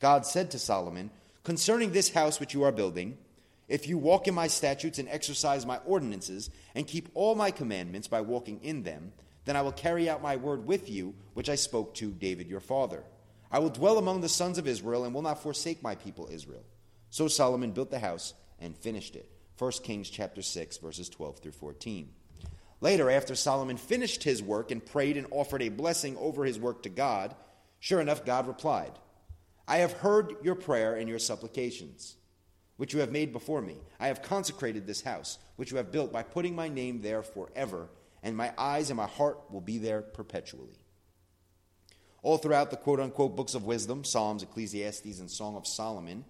God 0.00 0.26
said 0.26 0.50
to 0.50 0.58
Solomon, 0.58 1.10
Concerning 1.44 1.92
this 1.92 2.10
house 2.10 2.40
which 2.40 2.52
you 2.52 2.62
are 2.64 2.72
building, 2.72 3.16
if 3.68 3.86
you 3.86 3.98
walk 3.98 4.28
in 4.28 4.34
my 4.34 4.46
statutes 4.46 4.98
and 4.98 5.08
exercise 5.08 5.64
my 5.64 5.78
ordinances, 5.86 6.50
and 6.74 6.86
keep 6.86 7.08
all 7.14 7.34
my 7.34 7.50
commandments 7.50 8.08
by 8.08 8.20
walking 8.20 8.60
in 8.62 8.82
them, 8.82 9.12
then 9.44 9.56
I 9.56 9.62
will 9.62 9.72
carry 9.72 10.10
out 10.10 10.22
my 10.22 10.36
word 10.36 10.66
with 10.66 10.90
you, 10.90 11.14
which 11.34 11.48
I 11.48 11.54
spoke 11.54 11.94
to 11.94 12.10
David 12.10 12.48
your 12.48 12.60
father. 12.60 13.02
I 13.50 13.60
will 13.60 13.70
dwell 13.70 13.96
among 13.96 14.20
the 14.20 14.28
sons 14.28 14.58
of 14.58 14.66
Israel, 14.66 15.04
and 15.04 15.14
will 15.14 15.22
not 15.22 15.42
forsake 15.42 15.82
my 15.82 15.94
people 15.94 16.28
Israel. 16.30 16.64
So 17.10 17.28
Solomon 17.28 17.72
built 17.72 17.90
the 17.90 17.98
house 17.98 18.34
and 18.58 18.76
finished 18.76 19.16
it. 19.16 19.30
1 19.58 19.72
Kings 19.82 20.08
chapter 20.08 20.42
6, 20.42 20.78
verses 20.78 21.08
12 21.08 21.40
through 21.40 21.52
14. 21.52 22.10
Later, 22.80 23.10
after 23.10 23.34
Solomon 23.34 23.76
finished 23.76 24.22
his 24.22 24.42
work 24.42 24.70
and 24.70 24.84
prayed 24.84 25.16
and 25.16 25.26
offered 25.30 25.62
a 25.62 25.68
blessing 25.68 26.16
over 26.18 26.44
his 26.44 26.58
work 26.58 26.82
to 26.84 26.88
God, 26.88 27.34
sure 27.80 28.00
enough, 28.00 28.24
God 28.24 28.46
replied, 28.46 28.92
I 29.66 29.78
have 29.78 29.92
heard 29.92 30.36
your 30.42 30.54
prayer 30.54 30.94
and 30.94 31.08
your 31.08 31.18
supplications, 31.18 32.16
which 32.76 32.94
you 32.94 33.00
have 33.00 33.10
made 33.10 33.32
before 33.32 33.60
me. 33.60 33.76
I 33.98 34.06
have 34.06 34.22
consecrated 34.22 34.86
this 34.86 35.02
house, 35.02 35.38
which 35.56 35.72
you 35.72 35.76
have 35.76 35.92
built 35.92 36.12
by 36.12 36.22
putting 36.22 36.54
my 36.54 36.68
name 36.68 37.02
there 37.02 37.22
forever 37.22 37.88
and 38.22 38.36
my 38.36 38.52
eyes 38.58 38.90
and 38.90 38.96
my 38.96 39.06
heart 39.06 39.38
will 39.50 39.60
be 39.60 39.78
there 39.78 40.02
perpetually. 40.02 40.78
All 42.22 42.38
throughout 42.38 42.70
the 42.70 42.76
quote 42.76 43.00
unquote 43.00 43.36
books 43.36 43.54
of 43.54 43.64
wisdom, 43.64 44.04
Psalms, 44.04 44.42
Ecclesiastes, 44.42 45.20
and 45.20 45.30
Song 45.30 45.56
of 45.56 45.66
Solomon, 45.66 46.24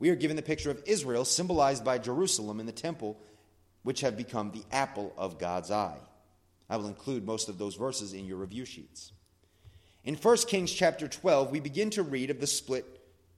we 0.00 0.08
are 0.08 0.16
given 0.16 0.34
the 0.34 0.42
picture 0.42 0.70
of 0.70 0.82
Israel 0.86 1.24
symbolized 1.24 1.84
by 1.84 1.98
Jerusalem 1.98 2.58
and 2.58 2.68
the 2.68 2.72
temple, 2.72 3.20
which 3.82 4.00
have 4.00 4.16
become 4.16 4.50
the 4.50 4.64
apple 4.72 5.12
of 5.16 5.38
God's 5.38 5.70
eye. 5.70 5.98
I 6.68 6.78
will 6.78 6.88
include 6.88 7.24
most 7.24 7.48
of 7.48 7.58
those 7.58 7.76
verses 7.76 8.14
in 8.14 8.24
your 8.24 8.38
review 8.38 8.64
sheets. 8.64 9.12
In 10.02 10.14
1 10.14 10.36
Kings 10.48 10.72
chapter 10.72 11.06
12, 11.06 11.50
we 11.50 11.60
begin 11.60 11.90
to 11.90 12.02
read 12.02 12.30
of 12.30 12.40
the 12.40 12.46
split 12.46 12.86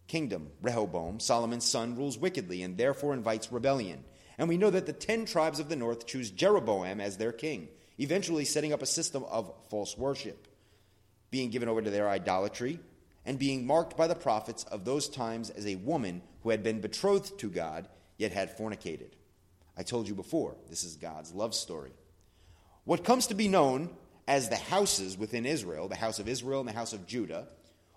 kingdom. 0.07 0.51
Rehoboam, 0.63 1.19
Solomon's 1.19 1.65
son, 1.65 1.97
rules 1.97 2.17
wickedly 2.17 2.63
and 2.63 2.77
therefore 2.77 3.13
invites 3.13 3.51
rebellion. 3.51 4.05
And 4.39 4.49
we 4.49 4.57
know 4.57 4.71
that 4.71 4.87
the 4.87 4.93
ten 4.93 5.25
tribes 5.25 5.59
of 5.59 5.69
the 5.69 5.77
north 5.77 6.07
choose 6.07 6.31
Jeroboam 6.31 7.01
as 7.01 7.17
their 7.17 7.33
king, 7.33 7.69
eventually 7.99 8.45
setting 8.45 8.73
up 8.73 8.83
a 8.83 8.87
system 8.87 9.25
of 9.25 9.53
false 9.69 9.99
worship, 9.99 10.47
being 11.31 11.51
given 11.51 11.69
over 11.69 11.83
to 11.83 11.91
their 11.91 12.09
idolatry, 12.09 12.79
and 13.25 13.39
being 13.39 13.67
marked 13.67 13.97
by 13.97 14.07
the 14.07 14.15
prophets 14.15 14.65
of 14.65 14.85
those 14.85 15.09
times 15.09 15.51
as 15.51 15.67
a 15.67 15.77
woman 15.77 16.23
who 16.43 16.51
had 16.51 16.63
been 16.63 16.81
betrothed 16.81 17.39
to 17.39 17.49
God, 17.49 17.89
yet 18.19 18.33
had 18.33 18.57
fornicated. 18.57 19.11
I 19.77 19.83
told 19.83 20.09
you 20.09 20.15
before, 20.15 20.57
this 20.69 20.85
is 20.85 20.97
God's 20.97 21.33
love 21.33 21.55
story. 21.55 21.93
What 22.85 23.05
comes 23.05 23.29
to 23.29 23.35
be 23.35 23.49
known 23.49 23.91
as 24.29 24.49
the 24.49 24.57
houses 24.57 25.17
within 25.17 25.47
Israel, 25.47 25.89
the 25.89 25.97
house 25.97 26.19
of 26.19 26.29
Israel 26.29 26.61
and 26.61 26.69
the 26.69 26.75
house 26.75 26.93
of 26.93 27.07
Judah, 27.07 27.49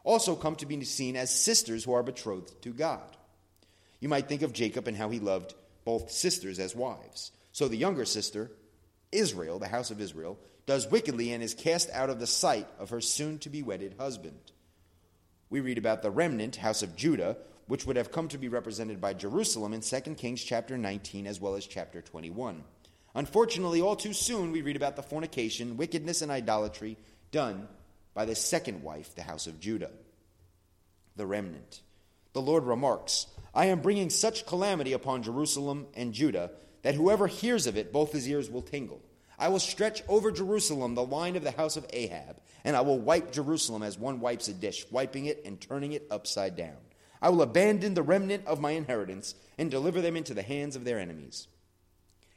also 0.04 0.36
come 0.36 0.56
to 0.58 0.66
be 0.66 0.84
seen 0.84 1.16
as 1.16 1.32
sisters 1.32 1.84
who 1.84 1.94
are 1.94 2.04
betrothed 2.04 2.62
to 2.62 2.70
God. 2.70 3.18
You 4.00 4.10
might 4.10 4.28
think 4.28 4.42
of 4.42 4.54
Jacob 4.54 4.88
and 4.88 4.96
how 4.96 5.10
he 5.10 5.20
loved 5.20 5.56
both 5.84 6.12
sisters 6.12 6.60
as 6.60 6.76
wives. 6.76 7.32
So 7.52 7.68
the 7.68 7.78
younger 7.78 8.06
sister, 8.06 8.52
Israel, 9.12 9.60
the 9.60 9.68
house 9.68 9.92
of 9.92 10.02
Israel, 10.02 10.38
does 10.66 10.90
wickedly 10.90 11.32
and 11.32 11.44
is 11.44 11.54
cast 11.54 11.90
out 11.92 12.10
of 12.10 12.20
the 12.20 12.28
sight 12.28 12.68
of 12.80 12.90
her 12.90 13.02
soon 13.02 13.40
to 13.40 13.50
be 13.50 13.64
wedded 13.64 13.96
husband. 13.98 14.52
We 15.50 15.60
read 15.60 15.78
about 15.78 16.02
the 16.02 16.12
remnant, 16.12 16.58
house 16.58 16.84
of 16.84 16.96
Judah, 16.96 17.38
which 17.68 17.86
would 17.86 17.96
have 17.96 18.12
come 18.12 18.28
to 18.28 18.38
be 18.38 18.48
represented 18.48 19.02
by 19.02 19.14
Jerusalem 19.14 19.74
in 19.74 19.82
2 19.82 20.00
Kings 20.16 20.44
chapter 20.44 20.78
19 20.78 21.28
as 21.28 21.42
well 21.42 21.56
as 21.56 21.66
chapter 21.66 22.02
21. 22.02 22.64
Unfortunately, 23.16 23.82
all 23.82 23.96
too 23.96 24.14
soon, 24.14 24.52
we 24.52 24.62
read 24.62 24.76
about 24.76 24.96
the 24.96 25.02
fornication, 25.02 25.78
wickedness, 25.78 26.22
and 26.22 26.32
idolatry 26.32 26.98
done 27.32 27.68
by 28.14 28.26
the 28.26 28.36
second 28.36 28.84
wife, 28.84 29.16
the 29.16 29.24
house 29.24 29.48
of 29.48 29.60
Judah, 29.60 29.92
the 31.16 31.26
remnant. 31.26 31.82
The 32.34 32.42
Lord 32.42 32.66
remarks, 32.66 33.28
I 33.54 33.68
am 33.68 33.82
bringing 33.82 34.10
such 34.10 34.46
calamity 34.46 34.92
upon 34.92 35.24
Jerusalem 35.24 35.88
and 35.96 36.14
Judah 36.14 36.52
that 36.82 36.96
whoever 36.96 37.28
hears 37.28 37.68
of 37.68 37.78
it, 37.78 37.94
both 37.94 38.12
his 38.12 38.28
ears 38.28 38.50
will 38.50 38.62
tingle. 38.62 39.02
I 39.40 39.48
will 39.48 39.60
stretch 39.60 40.04
over 40.08 40.32
Jerusalem 40.32 40.96
the 40.96 41.06
line 41.06 41.36
of 41.36 41.44
the 41.44 41.52
house 41.52 41.78
of 41.78 41.86
Ahab, 41.92 42.42
and 42.64 42.76
I 42.76 42.82
will 42.82 43.00
wipe 43.00 43.32
Jerusalem 43.32 43.84
as 43.84 43.98
one 43.98 44.20
wipes 44.20 44.50
a 44.50 44.54
dish, 44.54 44.86
wiping 44.92 45.26
it 45.26 45.42
and 45.46 45.60
turning 45.60 45.94
it 45.94 46.08
upside 46.12 46.56
down. 46.56 46.78
I 47.26 47.30
will 47.30 47.42
abandon 47.42 47.96
the 47.96 48.04
remnant 48.04 48.46
of 48.46 48.62
my 48.62 48.74
inheritance 48.74 49.34
and 49.58 49.72
deliver 49.72 50.00
them 50.00 50.16
into 50.16 50.36
the 50.36 50.44
hands 50.44 50.76
of 50.76 50.84
their 50.84 51.00
enemies. 51.00 51.48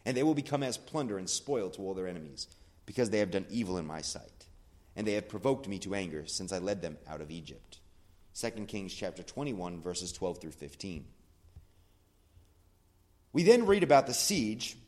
And 0.07 0.17
they 0.17 0.23
will 0.23 0.33
become 0.33 0.63
as 0.63 0.79
plunder 0.79 1.19
and 1.19 1.29
spoil 1.29 1.69
to 1.69 1.83
all 1.83 1.93
their 1.93 2.09
enemies, 2.09 2.47
because 2.87 3.11
they 3.11 3.19
have 3.19 3.31
done 3.31 3.45
evil 3.51 3.77
in 3.77 3.87
my 3.87 4.01
sight, 4.01 4.47
and 4.97 5.07
they 5.07 5.13
have 5.13 5.29
provoked 5.29 5.69
me 5.69 5.79
to 5.81 5.95
anger 5.95 6.25
since 6.25 6.55
I 6.55 6.59
led 6.59 6.81
them 6.81 6.97
out 7.07 7.21
of 7.21 7.31
Egypt. 7.31 7.81
2 8.35 8.51
Kings 8.65 8.95
chapter 8.95 9.23
21 9.23 9.83
verses 9.83 10.11
12 10.11 10.39
through 10.41 10.53
15. 10.53 11.05
We 13.35 13.43
then 13.43 13.67
read 13.67 13.83
about 13.83 14.07
the 14.07 14.15
siege 14.15 14.79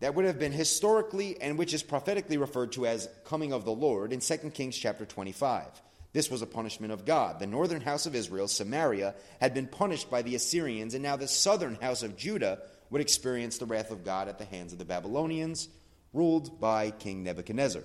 that 0.00 0.14
would 0.14 0.24
have 0.24 0.38
been 0.38 0.52
historically 0.52 1.38
and 1.42 1.58
which 1.58 1.74
is 1.74 1.82
prophetically 1.82 2.38
referred 2.38 2.72
to 2.72 2.86
as 2.86 3.06
coming 3.26 3.52
of 3.52 3.66
the 3.66 3.70
Lord 3.70 4.14
in 4.14 4.20
2 4.20 4.36
Kings 4.54 4.78
chapter 4.78 5.04
25. 5.04 5.82
This 6.12 6.30
was 6.30 6.42
a 6.42 6.46
punishment 6.46 6.92
of 6.92 7.06
God. 7.06 7.38
The 7.38 7.46
northern 7.46 7.80
house 7.80 8.04
of 8.04 8.14
Israel, 8.14 8.46
Samaria, 8.46 9.14
had 9.40 9.54
been 9.54 9.66
punished 9.66 10.10
by 10.10 10.22
the 10.22 10.34
Assyrians, 10.34 10.94
and 10.94 11.02
now 11.02 11.16
the 11.16 11.28
southern 11.28 11.76
house 11.76 12.02
of 12.02 12.16
Judah 12.16 12.60
would 12.90 13.00
experience 13.00 13.56
the 13.56 13.66
wrath 13.66 13.90
of 13.90 14.04
God 14.04 14.28
at 14.28 14.38
the 14.38 14.44
hands 14.44 14.72
of 14.72 14.78
the 14.78 14.84
Babylonians, 14.84 15.68
ruled 16.12 16.60
by 16.60 16.90
King 16.90 17.22
Nebuchadnezzar. 17.22 17.82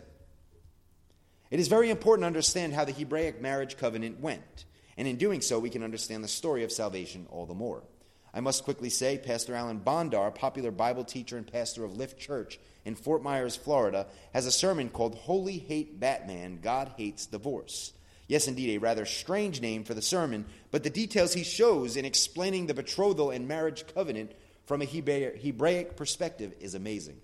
It 1.50 1.62
is 1.62 1.70
very 1.70 1.90
important 1.90 2.24
to 2.24 2.28
understand 2.28 2.74
how 2.74 2.84
the 2.84 2.92
Hebraic 2.92 3.42
marriage 3.42 3.78
covenant 3.78 4.20
went, 4.20 4.66
and 4.98 5.08
in 5.08 5.16
doing 5.16 5.40
so, 5.40 5.60
we 5.60 5.70
can 5.70 5.84
understand 5.84 6.24
the 6.24 6.28
story 6.28 6.66
of 6.66 6.72
salvation 6.74 7.28
all 7.30 7.46
the 7.46 7.54
more. 7.54 7.84
I 8.34 8.42
must 8.42 8.66
quickly 8.66 8.90
say, 8.90 9.18
Pastor 9.18 9.56
Alan 9.56 9.80
Bondar, 9.80 10.36
popular 10.36 10.72
Bible 10.72 11.06
teacher 11.06 11.38
and 11.38 11.50
pastor 11.50 11.86
of 11.86 11.96
Lift 11.96 12.20
Church 12.20 12.60
in 12.84 12.96
Fort 12.96 13.24
Myers, 13.24 13.56
Florida, 13.56 14.08
has 14.34 14.46
a 14.46 14.52
sermon 14.52 14.90
called 14.90 15.16
Holy 15.16 15.58
Hate 15.58 15.98
Batman 16.00 16.60
God 16.62 16.92
Hates 16.98 17.26
Divorce. 17.26 17.94
Yes, 18.28 18.48
indeed, 18.48 18.76
a 18.76 18.80
rather 18.80 19.06
strange 19.06 19.62
name 19.62 19.84
for 19.84 19.94
the 19.94 20.02
sermon, 20.02 20.46
but 20.70 20.84
the 20.84 20.90
details 20.90 21.34
he 21.34 21.44
shows 21.44 21.96
in 21.96 22.04
explaining 22.04 22.68
the 22.68 22.74
betrothal 22.74 23.32
and 23.32 23.48
marriage 23.48 23.86
covenant 23.94 24.34
from 24.66 24.82
a 24.82 24.86
Hebraic 24.86 25.96
perspective 25.96 26.54
is 26.60 26.76
amazing. 26.76 27.22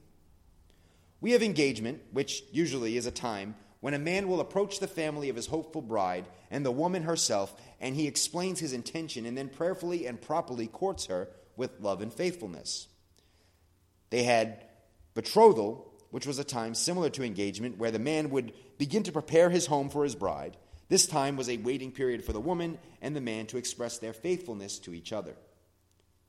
We 1.19 1.31
have 1.31 1.43
engagement, 1.43 2.01
which 2.11 2.43
usually 2.51 2.95
is 2.95 3.05
a 3.05 3.11
time 3.11 3.55
when 3.81 3.93
a 3.93 3.99
man 3.99 4.29
will 4.29 4.39
approach 4.39 4.79
the 4.79 4.87
family 4.87 5.27
of 5.27 5.35
his 5.35 5.47
hopeful 5.47 5.81
bride 5.81 6.25
and 6.49 6.65
the 6.65 6.71
woman 6.71 7.03
herself, 7.03 7.53
and 7.81 7.95
he 7.95 8.07
explains 8.07 8.61
his 8.61 8.71
intention 8.71 9.25
and 9.25 9.37
then 9.37 9.49
prayerfully 9.49 10.07
and 10.07 10.21
properly 10.21 10.67
courts 10.67 11.07
her 11.07 11.27
with 11.57 11.81
love 11.81 12.01
and 12.01 12.13
faithfulness. 12.13 12.87
They 14.09 14.23
had 14.23 14.63
betrothal, 15.15 15.93
which 16.11 16.25
was 16.25 16.39
a 16.39 16.45
time 16.45 16.75
similar 16.75 17.09
to 17.09 17.23
engagement, 17.23 17.77
where 17.77 17.91
the 17.91 17.99
man 17.99 18.29
would 18.29 18.53
begin 18.77 19.03
to 19.03 19.11
prepare 19.11 19.49
his 19.49 19.65
home 19.65 19.89
for 19.89 20.05
his 20.05 20.15
bride. 20.15 20.55
This 20.93 21.07
time 21.07 21.37
was 21.37 21.49
a 21.49 21.57
waiting 21.57 21.91
period 21.91 22.23
for 22.23 22.33
the 22.33 22.39
woman 22.39 22.77
and 23.01 23.15
the 23.15 23.19
man 23.19 23.47
to 23.47 23.57
express 23.57 23.97
their 23.97 24.13
faithfulness 24.13 24.77
to 24.77 24.93
each 24.93 25.11
other. 25.11 25.33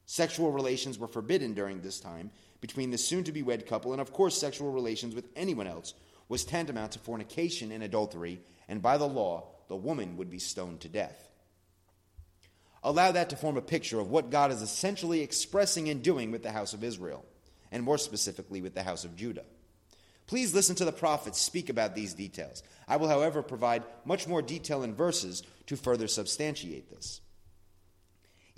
Sexual 0.06 0.52
relations 0.52 0.99
were 0.99 1.06
forbidden 1.06 1.52
during 1.52 1.83
this 1.83 2.00
time 2.00 2.30
between 2.62 2.90
the 2.90 2.97
soon 2.97 3.25
to 3.25 3.33
be 3.33 3.42
wed 3.42 3.66
couple, 3.66 3.92
and 3.92 4.00
of 4.00 4.14
course, 4.14 4.40
sexual 4.40 4.73
relations 4.73 5.14
with 5.14 5.28
anyone 5.37 5.66
else 5.66 5.92
was 6.30 6.47
tantamount 6.47 6.92
to 6.92 6.99
fornication 6.99 7.73
and 7.73 7.85
adultery, 7.85 8.40
and 8.66 8.80
by 8.80 8.97
the 8.97 9.06
law, 9.06 9.49
the 9.68 9.76
woman 9.76 10.16
would 10.16 10.30
be 10.30 10.38
stoned 10.38 10.80
to 10.80 10.88
death. 10.88 11.28
Allow 12.83 13.12
that 13.12 13.28
to 13.28 13.37
form 13.37 13.59
a 13.59 13.61
picture 13.61 14.00
of 14.00 14.09
what 14.09 14.30
God 14.30 14.50
is 14.50 14.62
essentially 14.62 15.21
expressing 15.21 15.90
and 15.90 16.02
doing 16.02 16.30
with 16.30 16.42
the 16.42 16.52
house 16.52 16.73
of 16.73 16.83
Israel, 16.83 17.26
and 17.71 17.83
more 17.83 17.99
specifically 17.99 18.62
with 18.62 18.73
the 18.73 18.83
house 18.83 19.04
of 19.04 19.14
Judah. 19.14 19.44
Please 20.26 20.54
listen 20.54 20.74
to 20.76 20.84
the 20.84 20.92
prophets 20.92 21.40
speak 21.40 21.68
about 21.68 21.94
these 21.94 22.14
details. 22.14 22.62
I 22.88 22.96
will, 22.96 23.08
however, 23.08 23.42
provide 23.42 23.84
much 24.04 24.26
more 24.26 24.42
detail 24.42 24.82
in 24.82 24.94
verses 24.94 25.42
to 25.66 25.76
further 25.76 26.08
substantiate 26.08 26.90
this. 26.90 27.20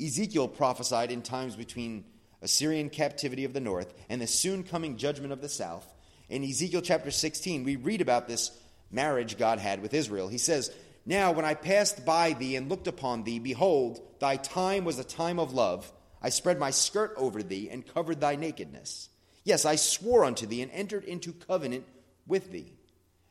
Ezekiel 0.01 0.49
prophesied 0.49 1.11
in 1.11 1.23
times 1.23 1.57
between 1.57 2.05
Assyrian 2.43 2.91
captivity 2.91 3.45
of 3.45 3.53
the 3.53 3.61
north 3.61 3.95
and 4.09 4.21
the 4.21 4.27
soon 4.27 4.63
coming 4.63 4.97
judgment 4.97 5.33
of 5.33 5.41
the 5.41 5.49
south 5.49 5.87
in 6.29 6.43
Ezekiel 6.43 6.83
chapter 6.83 7.11
16, 7.11 7.63
we 7.63 7.77
read 7.77 8.01
about 8.01 8.27
this 8.27 8.51
marriage 8.91 9.39
God 9.39 9.59
had 9.59 9.81
with 9.81 9.95
Israel. 9.95 10.29
He 10.29 10.39
says, 10.39 10.75
Now 11.05 11.31
when 11.33 11.45
I 11.45 11.55
passed 11.55 12.05
by 12.05 12.33
thee 12.33 12.57
and 12.57 12.69
looked 12.69 12.89
upon 12.89 13.23
thee, 13.23 13.39
behold, 13.39 14.01
thy 14.19 14.37
time 14.37 14.85
was 14.85 14.99
a 14.99 15.05
time 15.05 15.39
of 15.39 15.53
love. 15.53 15.93
I 16.21 16.31
spread 16.31 16.59
my 16.59 16.71
skirt 16.71 17.15
over 17.17 17.43
thee 17.43 17.69
and 17.71 17.87
covered 17.87 18.21
thy 18.21 18.35
nakedness. 18.35 19.09
Yes, 19.47 19.65
I 19.65 19.77
swore 19.77 20.27
unto 20.27 20.45
thee 20.47 20.61
and 20.61 20.71
entered 20.73 21.05
into 21.05 21.33
covenant 21.33 21.87
with 22.27 22.51
thee. 22.51 22.75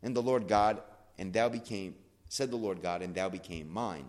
And 0.01 0.15
the 0.15 0.24
Lord 0.24 0.48
God, 0.48 0.81
and 1.19 1.31
thou 1.31 1.50
became, 1.50 1.93
said 2.29 2.50
the 2.50 2.57
Lord 2.57 2.81
God, 2.81 3.03
and 3.03 3.13
thou 3.13 3.29
became 3.29 3.72
mine. 3.72 4.05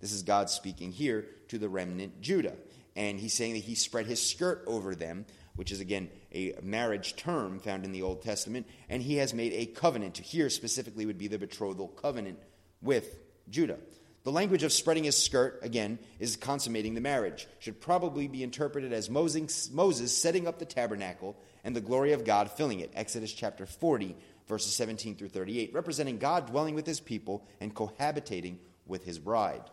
This 0.00 0.12
is 0.12 0.22
God 0.22 0.50
speaking 0.50 0.92
here 0.92 1.26
to 1.48 1.58
the 1.58 1.68
remnant 1.68 2.20
Judah. 2.20 2.54
And 2.94 3.18
he's 3.18 3.34
saying 3.34 3.54
that 3.54 3.64
he 3.64 3.74
spread 3.74 4.06
his 4.06 4.22
skirt 4.22 4.62
over 4.68 4.94
them 4.94 5.26
which 5.56 5.72
is 5.72 5.80
again 5.80 6.08
a 6.32 6.54
marriage 6.62 7.16
term 7.16 7.58
found 7.58 7.84
in 7.84 7.92
the 7.92 8.02
Old 8.02 8.22
Testament, 8.22 8.66
and 8.88 9.02
he 9.02 9.16
has 9.16 9.34
made 9.34 9.52
a 9.52 9.66
covenant. 9.66 10.18
Here 10.18 10.48
specifically 10.48 11.06
would 11.06 11.18
be 11.18 11.28
the 11.28 11.38
betrothal 11.38 11.88
covenant 11.88 12.38
with 12.80 13.18
Judah. 13.50 13.78
The 14.22 14.32
language 14.32 14.62
of 14.62 14.72
spreading 14.72 15.04
his 15.04 15.16
skirt, 15.16 15.60
again, 15.62 15.98
is 16.18 16.36
consummating 16.36 16.94
the 16.94 17.00
marriage. 17.00 17.46
Should 17.58 17.80
probably 17.80 18.28
be 18.28 18.42
interpreted 18.42 18.92
as 18.92 19.08
Moses 19.08 20.16
setting 20.16 20.46
up 20.46 20.58
the 20.58 20.64
tabernacle 20.64 21.36
and 21.66 21.74
the 21.74 21.80
glory 21.80 22.12
of 22.12 22.24
God 22.24 22.48
filling 22.52 22.78
it. 22.78 22.92
Exodus 22.94 23.32
chapter 23.32 23.66
40, 23.66 24.16
verses 24.46 24.72
17 24.76 25.16
through 25.16 25.30
38, 25.30 25.74
representing 25.74 26.16
God 26.16 26.46
dwelling 26.46 26.76
with 26.76 26.86
his 26.86 27.00
people 27.00 27.44
and 27.60 27.74
cohabitating 27.74 28.58
with 28.86 29.04
his 29.04 29.18
bride. 29.18 29.64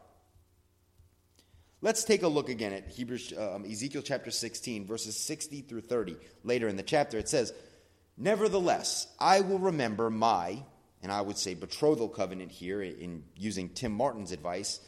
Let's 1.82 2.04
take 2.04 2.24
a 2.24 2.28
look 2.28 2.50
again 2.50 2.74
at 2.74 2.88
Hebrews, 2.88 3.34
um, 3.38 3.64
Ezekiel 3.64 4.02
chapter 4.02 4.32
16, 4.32 4.88
verses 4.88 5.16
60 5.16 5.62
through 5.62 5.82
30. 5.82 6.18
Later 6.44 6.68
in 6.68 6.78
the 6.78 6.84
chapter, 6.84 7.20
it 7.20 7.30
says, 7.30 7.54
Nevertheless, 8.18 9.08
I 9.20 9.42
will 9.42 9.60
remember 9.60 10.10
my, 10.10 10.64
and 11.04 11.12
I 11.12 11.22
would 11.22 11.38
say 11.38 11.54
betrothal 11.54 12.10
covenant 12.10 12.52
here, 12.52 12.82
in 12.82 13.24
using 13.36 13.70
Tim 13.70 13.92
Martin's 13.92 14.32
advice. 14.32 14.80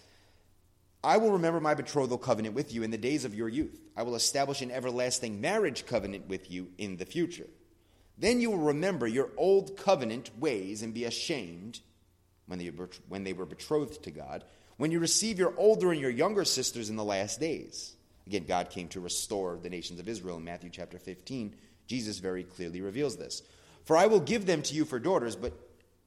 I 1.06 1.18
will 1.18 1.32
remember 1.32 1.60
my 1.60 1.76
betrothal 1.76 2.18
covenant 2.18 2.56
with 2.56 2.74
you 2.74 2.84
in 2.84 2.92
the 2.92 2.98
days 2.98 3.26
of 3.26 3.36
your 3.36 3.48
youth. 3.48 3.80
I 3.96 4.04
will 4.04 4.16
establish 4.16 4.62
an 4.62 4.72
everlasting 4.72 5.40
marriage 5.40 5.86
covenant 5.86 6.28
with 6.28 6.50
you 6.50 6.70
in 6.78 6.98
the 6.98 7.06
future. 7.06 7.48
Then 8.18 8.42
you 8.42 8.50
will 8.50 8.58
remember 8.58 9.06
your 9.06 9.30
old 9.38 9.78
covenant 9.78 10.32
ways 10.40 10.82
and 10.82 10.94
be 10.94 11.06
ashamed 11.06 11.82
when 12.48 12.60
they, 12.60 12.72
when 13.08 13.24
they 13.24 13.34
were 13.34 13.46
betrothed 13.46 14.04
to 14.04 14.12
God 14.12 14.44
when 14.78 14.92
you 14.92 15.00
receive 15.00 15.40
your 15.40 15.54
older 15.58 15.92
and 15.92 16.02
your 16.02 16.10
younger 16.10 16.44
sisters 16.46 16.90
in 16.90 16.96
the 16.96 17.04
last 17.04 17.40
days. 17.40 17.96
Again, 18.28 18.46
God 18.48 18.70
came 18.70 18.88
to 18.90 19.00
restore 19.00 19.60
the 19.62 19.70
nations 19.70 20.00
of 20.00 20.10
Israel 20.10 20.38
in 20.38 20.44
Matthew 20.44 20.70
chapter 20.70 20.98
15. 20.98 21.56
Jesus 21.88 22.20
very 22.20 22.44
clearly 22.44 22.82
reveals 22.82 23.18
this. 23.18 23.44
For 23.84 23.96
I 23.96 24.08
will 24.08 24.20
give 24.20 24.46
them 24.46 24.64
to 24.64 24.74
you 24.74 24.84
for 24.84 25.00
daughters, 25.00 25.36
but 25.36 25.54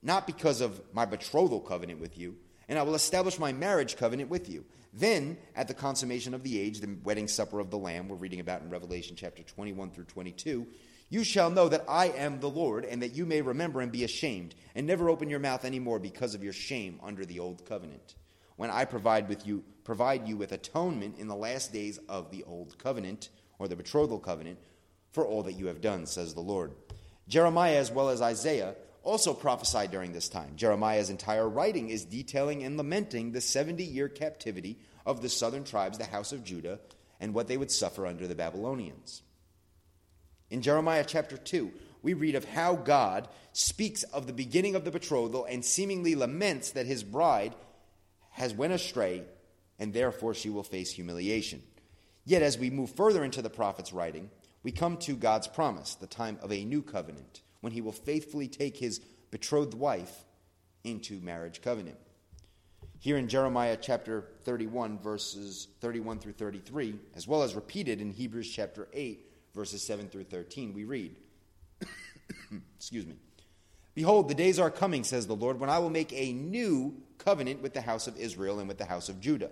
not 0.02 0.26
because 0.26 0.60
of 0.60 0.80
my 0.92 1.04
betrothal 1.04 1.60
covenant 1.60 2.00
with 2.00 2.18
you, 2.18 2.36
and 2.68 2.78
I 2.78 2.82
will 2.82 2.94
establish 2.94 3.38
my 3.38 3.52
marriage 3.52 3.96
covenant 3.96 4.30
with 4.30 4.48
you. 4.48 4.64
Then, 4.92 5.38
at 5.54 5.68
the 5.68 5.74
consummation 5.74 6.34
of 6.34 6.42
the 6.42 6.58
age, 6.58 6.80
the 6.80 6.96
wedding 7.04 7.28
supper 7.28 7.60
of 7.60 7.70
the 7.70 7.78
Lamb, 7.78 8.08
we're 8.08 8.16
reading 8.16 8.40
about 8.40 8.62
in 8.62 8.70
Revelation 8.70 9.16
chapter 9.16 9.42
21 9.42 9.90
through 9.90 10.04
22, 10.04 10.66
you 11.10 11.24
shall 11.24 11.50
know 11.50 11.68
that 11.68 11.84
I 11.88 12.08
am 12.08 12.40
the 12.40 12.50
Lord, 12.50 12.84
and 12.84 13.02
that 13.02 13.14
you 13.14 13.24
may 13.24 13.40
remember 13.40 13.80
and 13.80 13.90
be 13.90 14.04
ashamed, 14.04 14.54
and 14.74 14.86
never 14.86 15.08
open 15.08 15.30
your 15.30 15.38
mouth 15.38 15.64
any 15.64 15.78
more 15.78 15.98
because 15.98 16.34
of 16.34 16.44
your 16.44 16.52
shame 16.52 17.00
under 17.02 17.24
the 17.24 17.38
old 17.38 17.64
covenant 17.64 18.14
when 18.58 18.70
I 18.70 18.84
provide 18.84 19.28
with 19.28 19.46
you 19.46 19.64
provide 19.84 20.28
you 20.28 20.36
with 20.36 20.52
atonement 20.52 21.16
in 21.18 21.28
the 21.28 21.34
last 21.34 21.72
days 21.72 21.98
of 22.10 22.30
the 22.30 22.42
old 22.42 22.76
covenant 22.76 23.30
or 23.58 23.68
the 23.68 23.76
betrothal 23.76 24.18
covenant 24.18 24.58
for 25.12 25.24
all 25.26 25.44
that 25.44 25.54
you 25.54 25.68
have 25.68 25.80
done, 25.80 26.04
says 26.04 26.34
the 26.34 26.40
Lord. 26.40 26.72
Jeremiah 27.28 27.78
as 27.78 27.90
well 27.90 28.10
as 28.10 28.20
Isaiah 28.20 28.74
also 29.08 29.32
prophesied 29.32 29.90
during 29.90 30.12
this 30.12 30.28
time. 30.28 30.52
Jeremiah's 30.54 31.08
entire 31.08 31.48
writing 31.48 31.88
is 31.88 32.04
detailing 32.04 32.62
and 32.62 32.76
lamenting 32.76 33.32
the 33.32 33.40
70 33.40 33.82
year 33.82 34.06
captivity 34.06 34.78
of 35.06 35.22
the 35.22 35.30
southern 35.30 35.64
tribes, 35.64 35.96
the 35.96 36.04
house 36.04 36.32
of 36.32 36.44
Judah, 36.44 36.78
and 37.18 37.32
what 37.32 37.48
they 37.48 37.56
would 37.56 37.70
suffer 37.70 38.06
under 38.06 38.28
the 38.28 38.34
Babylonians. 38.34 39.22
In 40.50 40.60
Jeremiah 40.60 41.04
chapter 41.06 41.38
2, 41.38 41.72
we 42.02 42.12
read 42.12 42.34
of 42.34 42.44
how 42.44 42.76
God 42.76 43.28
speaks 43.52 44.02
of 44.02 44.26
the 44.26 44.32
beginning 44.34 44.74
of 44.74 44.84
the 44.84 44.90
betrothal 44.90 45.46
and 45.46 45.64
seemingly 45.64 46.14
laments 46.14 46.72
that 46.72 46.86
his 46.86 47.02
bride 47.02 47.54
has 48.32 48.52
went 48.52 48.74
astray, 48.74 49.24
and 49.78 49.94
therefore 49.94 50.34
she 50.34 50.50
will 50.50 50.62
face 50.62 50.92
humiliation. 50.92 51.62
Yet, 52.26 52.42
as 52.42 52.58
we 52.58 52.68
move 52.68 52.90
further 52.90 53.24
into 53.24 53.40
the 53.40 53.48
prophet's 53.48 53.92
writing, 53.92 54.28
we 54.62 54.70
come 54.70 54.98
to 54.98 55.16
God's 55.16 55.48
promise, 55.48 55.94
the 55.94 56.06
time 56.06 56.38
of 56.42 56.52
a 56.52 56.64
new 56.64 56.82
covenant, 56.82 57.40
when 57.60 57.72
he 57.72 57.80
will 57.80 57.92
faithfully 57.92 58.48
take 58.48 58.76
his 58.76 59.00
betrothed 59.30 59.74
wife 59.74 60.24
into 60.84 61.20
marriage 61.20 61.60
covenant. 61.60 61.98
Here 63.00 63.16
in 63.16 63.28
Jeremiah 63.28 63.76
chapter 63.80 64.24
31, 64.42 64.98
verses 64.98 65.68
31 65.80 66.18
through 66.18 66.32
33, 66.32 66.96
as 67.14 67.28
well 67.28 67.42
as 67.42 67.54
repeated 67.54 68.00
in 68.00 68.10
Hebrews 68.10 68.50
chapter 68.50 68.88
8, 68.92 69.24
verses 69.54 69.82
7 69.82 70.08
through 70.08 70.24
13, 70.24 70.74
we 70.74 70.84
read, 70.84 71.14
Excuse 72.76 73.06
me. 73.06 73.14
Behold, 73.94 74.28
the 74.28 74.34
days 74.34 74.58
are 74.58 74.70
coming, 74.70 75.04
says 75.04 75.26
the 75.26 75.36
Lord, 75.36 75.60
when 75.60 75.70
I 75.70 75.78
will 75.78 75.90
make 75.90 76.12
a 76.12 76.32
new 76.32 76.94
covenant 77.18 77.62
with 77.62 77.74
the 77.74 77.80
house 77.80 78.06
of 78.06 78.16
Israel 78.16 78.58
and 78.58 78.68
with 78.68 78.78
the 78.78 78.84
house 78.84 79.08
of 79.08 79.20
Judah. 79.20 79.50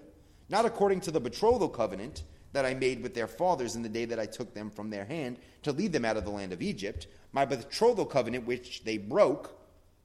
Not 0.49 0.65
according 0.65 1.01
to 1.03 1.11
the 1.11 1.21
betrothal 1.21 1.69
covenant 1.69 2.23
that 2.57 2.65
I 2.65 2.73
made 2.73 3.03
with 3.03 3.13
their 3.13 3.27
fathers 3.27 3.77
in 3.77 3.83
the 3.83 3.89
day 3.89 4.07
that 4.07 4.19
I 4.19 4.25
took 4.25 4.55
them 4.55 4.71
from 4.71 4.89
their 4.89 5.05
hand 5.05 5.39
to 5.63 5.73
lead 5.73 5.93
them 5.93 6.07
out 6.07 6.17
of 6.17 6.25
the 6.25 6.31
land 6.31 6.55
of 6.55 6.63
Egypt, 6.63 7.07
my 7.31 7.45
betrothal 7.45 8.07
covenant 8.07 8.47
which 8.47 8.83
they 8.83 8.97
broke, 8.97 9.55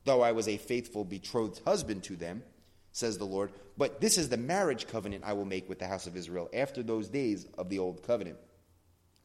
though 0.04 0.22
I 0.22 0.34
was 0.34 0.50
a 0.50 0.58
faithful 0.58 1.06
betrothed 1.06 1.62
husband 1.64 2.04
to 2.04 2.18
them, 2.18 2.44
says 2.92 3.18
the 3.18 3.24
Lord. 3.24 3.54
But 3.78 4.02
this 4.02 4.18
is 4.18 4.28
the 4.28 4.36
marriage 4.36 4.88
covenant 4.88 5.24
I 5.26 5.32
will 5.32 5.46
make 5.46 5.70
with 5.70 5.80
the 5.80 5.88
house 5.88 6.08
of 6.08 6.18
Israel 6.18 6.50
after 6.54 6.84
those 6.84 7.08
days 7.08 7.48
of 7.58 7.70
the 7.70 7.80
old 7.80 8.04
covenant, 8.06 8.38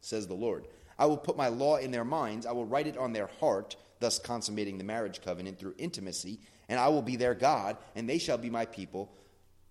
says 0.01 0.29
the 0.29 0.35
Lord. 0.35 0.69
I 0.97 1.07
will 1.07 1.17
put 1.17 1.37
my 1.37 1.49
law 1.49 1.79
in 1.79 1.91
their 1.91 2.05
minds, 2.05 2.47
I 2.47 2.53
will 2.53 2.65
write 2.65 2.87
it 2.87 2.97
on 2.97 3.13
their 3.13 3.29
heart 3.41 3.75
thus 3.99 4.21
consummating 4.21 4.79
the 4.79 4.85
marriage 4.85 5.21
covenant 5.21 5.59
through 5.59 5.75
intimacy, 5.79 6.39
and 6.69 6.79
I 6.79 6.89
will 6.89 7.03
be 7.03 7.17
their 7.17 7.35
God, 7.35 7.77
and 7.97 8.09
they 8.09 8.19
shall 8.19 8.39
be 8.39 8.51
my 8.51 8.67
people, 8.67 9.13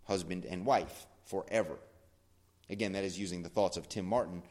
husband 0.04 0.46
and 0.46 0.66
wife, 0.66 1.08
forever. 1.24 1.78
Again, 2.70 2.94
that 2.94 3.04
is 3.04 3.20
using 3.20 3.44
the 3.44 3.50
thoughts 3.50 3.78
of 3.78 3.88
Tim 3.88 4.06
Martin 4.06 4.42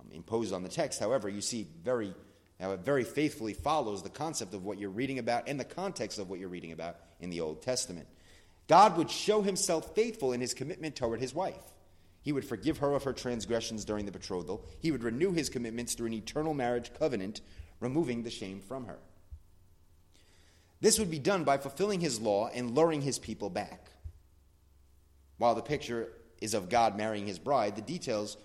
um, 0.00 0.06
imposed 0.12 0.52
on 0.52 0.62
the 0.62 0.68
text. 0.68 1.00
However, 1.00 1.28
you 1.28 1.40
see 1.40 1.66
very 1.82 2.14
how 2.60 2.70
it 2.70 2.80
very 2.80 3.04
faithfully 3.04 3.52
follows 3.52 4.02
the 4.02 4.08
concept 4.08 4.54
of 4.54 4.64
what 4.64 4.78
you're 4.78 4.90
reading 4.90 5.18
about 5.18 5.48
and 5.48 5.58
the 5.58 5.64
context 5.64 6.18
of 6.18 6.30
what 6.30 6.38
you're 6.38 6.48
reading 6.48 6.72
about 6.72 6.96
in 7.20 7.30
the 7.30 7.40
Old 7.40 7.62
Testament. 7.62 8.06
God 8.68 8.96
would 8.96 9.10
show 9.10 9.42
himself 9.42 9.94
faithful 9.94 10.32
in 10.32 10.40
his 10.40 10.54
commitment 10.54 10.96
toward 10.96 11.20
his 11.20 11.34
wife. 11.34 11.60
He 12.22 12.32
would 12.32 12.44
forgive 12.44 12.78
her 12.78 12.94
of 12.94 13.04
her 13.04 13.12
transgressions 13.12 13.84
during 13.84 14.06
the 14.06 14.12
betrothal. 14.12 14.64
He 14.78 14.90
would 14.90 15.02
renew 15.02 15.32
his 15.32 15.50
commitments 15.50 15.94
through 15.94 16.06
an 16.06 16.14
eternal 16.14 16.54
marriage 16.54 16.90
covenant, 16.98 17.42
removing 17.80 18.22
the 18.22 18.30
shame 18.30 18.60
from 18.60 18.86
her. 18.86 18.98
This 20.80 20.98
would 20.98 21.10
be 21.10 21.18
done 21.18 21.44
by 21.44 21.58
fulfilling 21.58 22.00
his 22.00 22.20
law 22.20 22.48
and 22.48 22.74
luring 22.74 23.02
his 23.02 23.18
people 23.18 23.50
back. 23.50 23.90
While 25.36 25.54
the 25.54 25.62
picture 25.62 26.08
is 26.40 26.54
of 26.54 26.68
God 26.68 26.96
marrying 26.96 27.26
his 27.26 27.38
bride, 27.38 27.76
the 27.76 27.82
details 27.82 28.36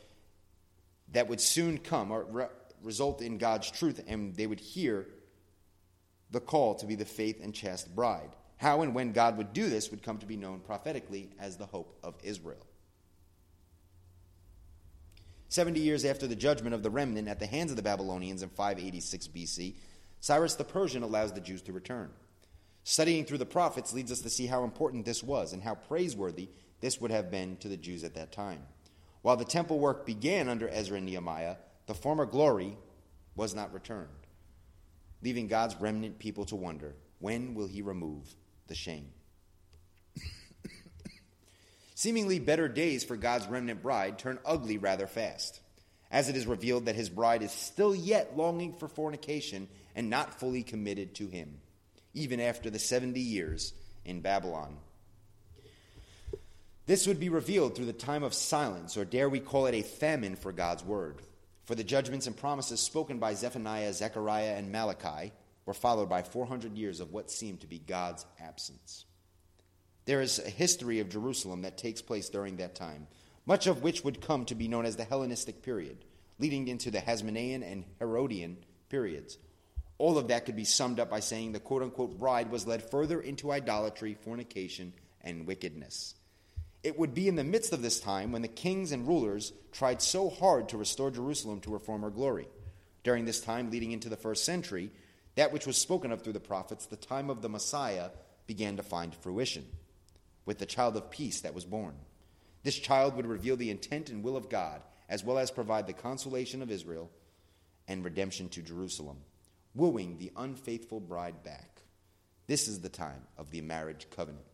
that 1.12 1.27
would 1.27 1.41
soon 1.41 1.77
come 1.77 2.12
or 2.12 2.24
re- 2.24 2.46
result 2.84 3.22
in 3.22 3.38
God's 3.38 3.72
truth, 3.72 4.01
and 4.08 4.36
they 4.36 4.48
would 4.48 4.60
hear 4.60 5.08
the 6.31 6.39
call 6.39 6.75
to 6.75 6.86
be 6.86 6.96
the 6.96 7.05
faith 7.05 7.39
and 7.41 7.53
chaste 7.53 7.93
bride. 7.96 8.29
How 8.58 8.81
and 8.81 8.93
when 8.93 9.13
God 9.13 9.38
would 9.38 9.53
do 9.53 9.69
this 9.69 9.89
would 9.89 10.03
come 10.03 10.17
to 10.19 10.25
be 10.25 10.38
known 10.38 10.60
prophetically 10.60 11.29
as 11.39 11.58
the 11.58 11.65
hope 11.65 11.98
of 12.03 12.15
Israel. 12.24 12.65
Seventy 15.48 15.79
years 15.79 16.05
after 16.05 16.27
the 16.27 16.36
judgment 16.36 16.75
of 16.75 16.84
the 16.84 16.91
remnant 16.91 17.27
at 17.27 17.39
the 17.39 17.48
hands 17.48 17.72
of 17.72 17.77
the 17.77 17.84
Babylonians 17.84 18.43
in 18.43 18.50
586 18.50 19.29
BC, 19.29 19.75
Cyrus 20.19 20.55
the 20.55 20.63
Persian 20.63 21.01
allows 21.01 21.34
the 21.34 21.41
Jews 21.41 21.62
to 21.63 21.74
return. 21.74 22.12
Studying 22.84 23.25
through 23.25 23.39
the 23.39 23.46
prophets 23.46 23.93
leads 23.93 24.12
us 24.12 24.22
to 24.22 24.29
see 24.29 24.46
how 24.46 24.63
important 24.63 25.05
this 25.05 25.24
was 25.24 25.53
and 25.53 25.63
how 25.63 25.75
praiseworthy 25.75 26.50
this 26.81 27.00
would 27.01 27.12
have 27.12 27.31
been 27.31 27.57
to 27.57 27.67
the 27.67 27.77
Jews 27.77 28.03
at 28.03 28.15
that 28.15 28.31
time. 28.31 28.62
While 29.21 29.38
the 29.38 29.45
temple 29.45 29.79
work 29.79 30.05
began 30.05 30.48
under 30.48 30.69
Ezra 30.69 30.98
and 30.98 31.05
Nehemiah, 31.05 31.57
the 31.88 31.93
former 31.93 32.25
glory 32.25 32.77
was 33.36 33.53
not 33.53 33.74
returned, 33.74 34.07
leaving 35.21 35.48
God's 35.48 35.75
remnant 35.75 36.19
people 36.19 36.45
to 36.45 36.55
wonder 36.55 36.95
when 37.19 37.54
will 37.54 37.67
he 37.67 37.82
remove 37.82 38.23
the 38.67 38.75
shame? 38.75 39.10
Seemingly 41.95 42.39
better 42.39 42.67
days 42.67 43.04
for 43.04 43.17
God's 43.17 43.47
remnant 43.47 43.82
bride 43.82 44.17
turn 44.17 44.39
ugly 44.45 44.77
rather 44.77 45.08
fast, 45.08 45.60
as 46.12 46.30
it 46.30 46.38
is 46.38 46.47
revealed 46.47 46.86
that 46.86 46.95
his 46.95 47.10
bride 47.10 47.43
is 47.43 47.51
still 47.51 47.93
yet 47.93 48.38
longing 48.38 48.73
for 48.73 48.88
fornication 48.88 49.67
and 49.95 50.10
not 50.10 50.39
fully 50.39 50.63
committed 50.63 51.15
to 51.15 51.27
him 51.27 51.60
even 52.13 52.39
after 52.39 52.69
the 52.69 52.80
70 52.80 53.19
years 53.19 53.73
in 54.06 54.21
Babylon. 54.21 54.77
This 56.89 57.06
would 57.06 57.19
be 57.19 57.30
revealed 57.30 57.75
through 57.75 57.86
the 57.86 57.93
time 57.93 58.23
of 58.23 58.34
silence, 58.34 58.97
or 58.97 59.06
dare 59.06 59.30
we 59.30 59.39
call 59.39 59.67
it 59.67 59.75
a 59.75 59.84
famine 59.84 60.36
for 60.36 60.52
God's 60.52 60.84
word. 60.84 61.17
For 61.65 61.75
the 61.75 61.84
judgments 61.84 62.25
and 62.25 62.36
promises 62.36 62.80
spoken 62.80 63.19
by 63.19 63.36
Zephaniah, 63.36 63.93
Zechariah, 63.93 64.56
and 64.56 64.71
Malachi 64.71 65.32
were 65.67 65.75
followed 65.75 66.10
by 66.10 66.23
400 66.23 66.75
years 66.75 66.99
of 66.99 67.13
what 67.13 67.30
seemed 67.30 67.60
to 67.60 67.67
be 67.67 67.78
God's 67.78 68.25
absence. 68.39 69.06
There 70.06 70.19
is 70.19 70.39
a 70.39 70.49
history 70.49 70.99
of 70.99 71.10
Jerusalem 71.10 71.62
that 71.62 71.78
takes 71.78 72.02
place 72.02 72.28
during 72.28 72.58
that 72.58 72.73
time, 72.73 73.06
much 73.45 73.67
of 73.67 73.84
which 73.84 74.04
would 74.04 74.19
come 74.19 74.45
to 74.45 74.56
be 74.56 74.67
known 74.67 74.88
as 74.88 74.95
the 74.95 75.04
Hellenistic 75.04 75.62
period, 75.62 76.04
leading 76.39 76.67
into 76.67 76.89
the 76.89 76.97
Hasmonean 76.97 77.62
and 77.62 77.84
Herodian 77.99 78.58
periods. 78.89 79.38
All 79.99 80.17
of 80.17 80.30
that 80.30 80.47
could 80.47 80.56
be 80.56 80.65
summed 80.65 80.99
up 80.99 81.12
by 81.12 81.19
saying 81.19 81.52
the 81.52 81.60
quote 81.60 81.84
unquote 81.84 82.17
bride 82.17 82.49
was 82.49 82.65
led 82.65 82.82
further 82.82 83.21
into 83.21 83.52
idolatry, 83.52 84.17
fornication, 84.23 84.93
and 85.21 85.45
wickedness. 85.45 86.15
It 86.84 86.98
would 86.98 87.13
be 87.13 87.28
in 87.28 87.36
the 87.36 87.44
midst 87.44 87.74
of 87.74 87.82
this 87.82 88.00
time 88.00 88.32
when 88.32 88.42
the 88.42 88.48
kings 88.48 88.92
and 88.92 89.08
rulers 89.08 89.52
tried 89.72 90.02
so 90.02 90.30
hard 90.30 90.70
to 90.70 90.78
restore 90.78 91.12
Jerusalem 91.12 91.60
to 91.62 91.74
her 91.74 91.80
former 91.80 92.10
glory. 92.10 92.48
During 93.04 93.26
this 93.26 93.42
time, 93.42 93.70
leading 93.70 93.92
into 93.92 94.10
the 94.10 94.18
first 94.18 94.46
century, 94.46 94.92
that 95.36 95.52
which 95.52 95.68
was 95.68 95.78
spoken 95.78 96.12
of 96.12 96.22
through 96.22 96.34
the 96.34 96.39
prophets, 96.39 96.86
the 96.86 96.96
time 96.96 97.30
of 97.30 97.42
the 97.42 97.50
Messiah, 97.50 98.10
began 98.48 98.78
to 98.78 98.84
find 98.84 99.13
fruition 99.13 99.65
with 100.46 100.58
the 100.58 100.65
child 100.65 100.96
of 100.98 101.12
peace 101.12 101.42
that 101.42 101.54
was 101.54 101.65
born. 101.65 101.96
This 102.63 102.78
child 102.80 103.15
would 103.15 103.28
reveal 103.28 103.56
the 103.56 103.70
intent 103.70 104.10
and 104.10 104.24
will 104.24 104.36
of 104.36 104.50
God, 104.50 104.82
as 105.08 105.24
well 105.24 105.38
as 105.38 105.52
provide 105.52 105.88
the 105.88 105.94
consolation 105.94 106.62
of 106.62 106.72
Israel 106.72 107.10
and 107.88 108.04
redemption 108.04 108.50
to 108.50 108.62
Jerusalem 108.62 109.18
wooing 109.76 110.18
the 110.18 110.32
unfaithful 110.36 111.00
bride 111.00 111.44
back. 111.44 111.82
This 112.48 112.68
is 112.68 112.80
the 112.80 112.89
time 112.89 113.22
of 113.38 113.52
the 113.52 113.62
marriage 113.62 114.08
covenant. 114.15 114.46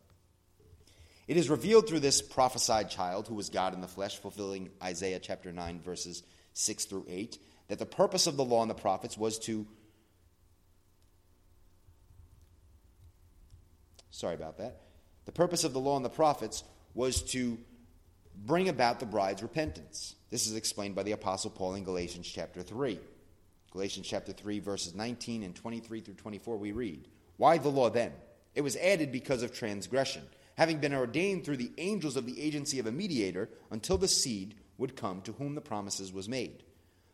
It 1.26 1.36
is 1.36 1.50
revealed 1.50 1.88
through 1.88 2.00
this 2.00 2.22
prophesied 2.22 2.88
child, 2.88 3.26
who 3.26 3.34
was 3.34 3.50
God 3.50 3.74
in 3.74 3.80
the 3.80 3.88
flesh, 3.88 4.18
fulfilling 4.18 4.70
Isaiah 4.82 5.18
chapter 5.18 5.52
9, 5.52 5.80
verses 5.80 6.22
6 6.54 6.84
through 6.84 7.06
8, 7.08 7.38
that 7.68 7.78
the 7.78 7.86
purpose 7.86 8.26
of 8.26 8.36
the 8.36 8.44
law 8.44 8.62
and 8.62 8.70
the 8.70 8.74
prophets 8.74 9.18
was 9.18 9.38
to. 9.40 9.66
Sorry 14.10 14.34
about 14.34 14.58
that. 14.58 14.80
The 15.24 15.32
purpose 15.32 15.64
of 15.64 15.72
the 15.72 15.80
law 15.80 15.96
and 15.96 16.04
the 16.04 16.10
prophets 16.10 16.62
was 16.94 17.22
to 17.32 17.58
bring 18.34 18.68
about 18.68 19.00
the 19.00 19.06
bride's 19.06 19.42
repentance. 19.42 20.14
This 20.30 20.46
is 20.46 20.54
explained 20.54 20.94
by 20.94 21.02
the 21.02 21.12
Apostle 21.12 21.50
Paul 21.50 21.74
in 21.74 21.84
Galatians 21.84 22.28
chapter 22.28 22.62
3. 22.62 23.00
Galatians 23.72 24.06
chapter 24.06 24.32
3, 24.32 24.60
verses 24.60 24.94
19 24.94 25.42
and 25.42 25.54
23 25.54 26.00
through 26.00 26.14
24, 26.14 26.56
we 26.56 26.72
read, 26.72 27.08
Why 27.36 27.58
the 27.58 27.68
law 27.68 27.90
then? 27.90 28.12
It 28.54 28.62
was 28.62 28.76
added 28.76 29.12
because 29.12 29.42
of 29.42 29.52
transgression, 29.52 30.22
having 30.56 30.78
been 30.78 30.94
ordained 30.94 31.44
through 31.44 31.56
the 31.56 31.72
angels 31.78 32.16
of 32.16 32.26
the 32.26 32.40
agency 32.40 32.78
of 32.78 32.86
a 32.86 32.92
mediator 32.92 33.48
until 33.70 33.98
the 33.98 34.08
seed 34.08 34.54
would 34.78 34.96
come 34.96 35.20
to 35.22 35.32
whom 35.32 35.54
the 35.54 35.60
promises 35.60 36.12
was 36.12 36.28
made. 36.28 36.62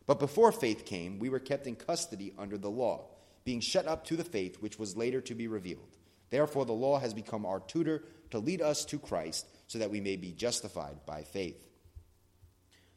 But 0.05 0.19
before 0.19 0.51
faith 0.51 0.85
came, 0.85 1.19
we 1.19 1.29
were 1.29 1.39
kept 1.39 1.67
in 1.67 1.75
custody 1.75 2.33
under 2.37 2.57
the 2.57 2.69
law, 2.69 3.05
being 3.45 3.59
shut 3.59 3.87
up 3.87 4.05
to 4.05 4.15
the 4.15 4.23
faith 4.23 4.61
which 4.61 4.79
was 4.79 4.97
later 4.97 5.21
to 5.21 5.35
be 5.35 5.47
revealed. 5.47 5.97
Therefore, 6.29 6.65
the 6.65 6.73
law 6.73 6.99
has 6.99 7.13
become 7.13 7.45
our 7.45 7.59
tutor 7.59 8.03
to 8.31 8.39
lead 8.39 8.61
us 8.61 8.85
to 8.85 8.99
Christ, 8.99 9.45
so 9.67 9.79
that 9.79 9.91
we 9.91 10.01
may 10.01 10.15
be 10.15 10.31
justified 10.31 11.05
by 11.05 11.23
faith. 11.23 11.63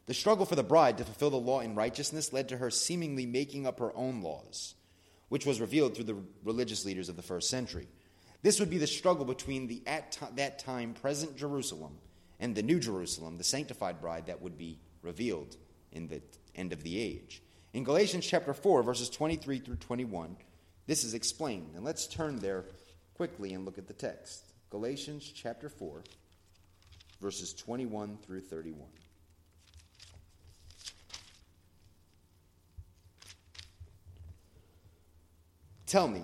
The 0.06 0.14
struggle 0.14 0.46
for 0.46 0.54
the 0.54 0.62
bride 0.62 0.98
to 0.98 1.04
fulfill 1.04 1.30
the 1.30 1.36
law 1.36 1.60
in 1.60 1.74
righteousness 1.74 2.32
led 2.32 2.48
to 2.48 2.56
her 2.56 2.70
seemingly 2.70 3.26
making 3.26 3.66
up 3.66 3.80
her 3.80 3.94
own 3.96 4.22
laws, 4.22 4.74
which 5.28 5.44
was 5.44 5.60
revealed 5.60 5.94
through 5.94 6.04
the 6.04 6.22
religious 6.44 6.84
leaders 6.84 7.08
of 7.08 7.16
the 7.16 7.22
first 7.22 7.50
century. 7.50 7.88
This 8.46 8.60
would 8.60 8.70
be 8.70 8.78
the 8.78 8.86
struggle 8.86 9.24
between 9.24 9.66
the 9.66 9.82
at 9.88 10.16
that 10.36 10.60
time 10.60 10.94
present 10.94 11.36
Jerusalem 11.36 11.98
and 12.38 12.54
the 12.54 12.62
new 12.62 12.78
Jerusalem, 12.78 13.38
the 13.38 13.42
sanctified 13.42 14.00
bride 14.00 14.26
that 14.26 14.40
would 14.40 14.56
be 14.56 14.78
revealed 15.02 15.56
in 15.90 16.06
the 16.06 16.22
end 16.54 16.72
of 16.72 16.84
the 16.84 16.96
age. 16.96 17.42
In 17.72 17.82
Galatians 17.82 18.24
chapter 18.24 18.54
4, 18.54 18.84
verses 18.84 19.10
23 19.10 19.58
through 19.58 19.74
21, 19.74 20.36
this 20.86 21.02
is 21.02 21.12
explained. 21.12 21.72
And 21.74 21.84
let's 21.84 22.06
turn 22.06 22.38
there 22.38 22.66
quickly 23.14 23.52
and 23.52 23.64
look 23.64 23.78
at 23.78 23.88
the 23.88 23.92
text. 23.92 24.44
Galatians 24.70 25.32
chapter 25.34 25.68
4, 25.68 26.04
verses 27.20 27.52
21 27.52 28.16
through 28.24 28.42
31. 28.42 28.86
Tell 35.86 36.06
me, 36.06 36.22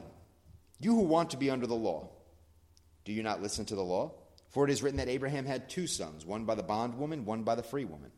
you 0.83 0.95
who 0.95 1.03
want 1.03 1.31
to 1.31 1.37
be 1.37 1.51
under 1.51 1.66
the 1.66 1.75
law, 1.75 2.11
do 3.05 3.12
you 3.12 3.23
not 3.23 3.42
listen 3.42 3.64
to 3.66 3.75
the 3.75 3.83
law? 3.83 4.14
For 4.51 4.64
it 4.64 4.71
is 4.71 4.83
written 4.83 4.99
that 4.99 5.09
Abraham 5.09 5.47
had 5.47 5.68
two 5.68 5.87
sons, 5.87 6.27
one 6.27 6.45
by 6.45 6.55
the 6.55 6.62
bondwoman, 6.62 7.25
one 7.25 7.42
by 7.42 7.55
the 7.55 7.62
free 7.62 7.85
woman. 7.85 8.11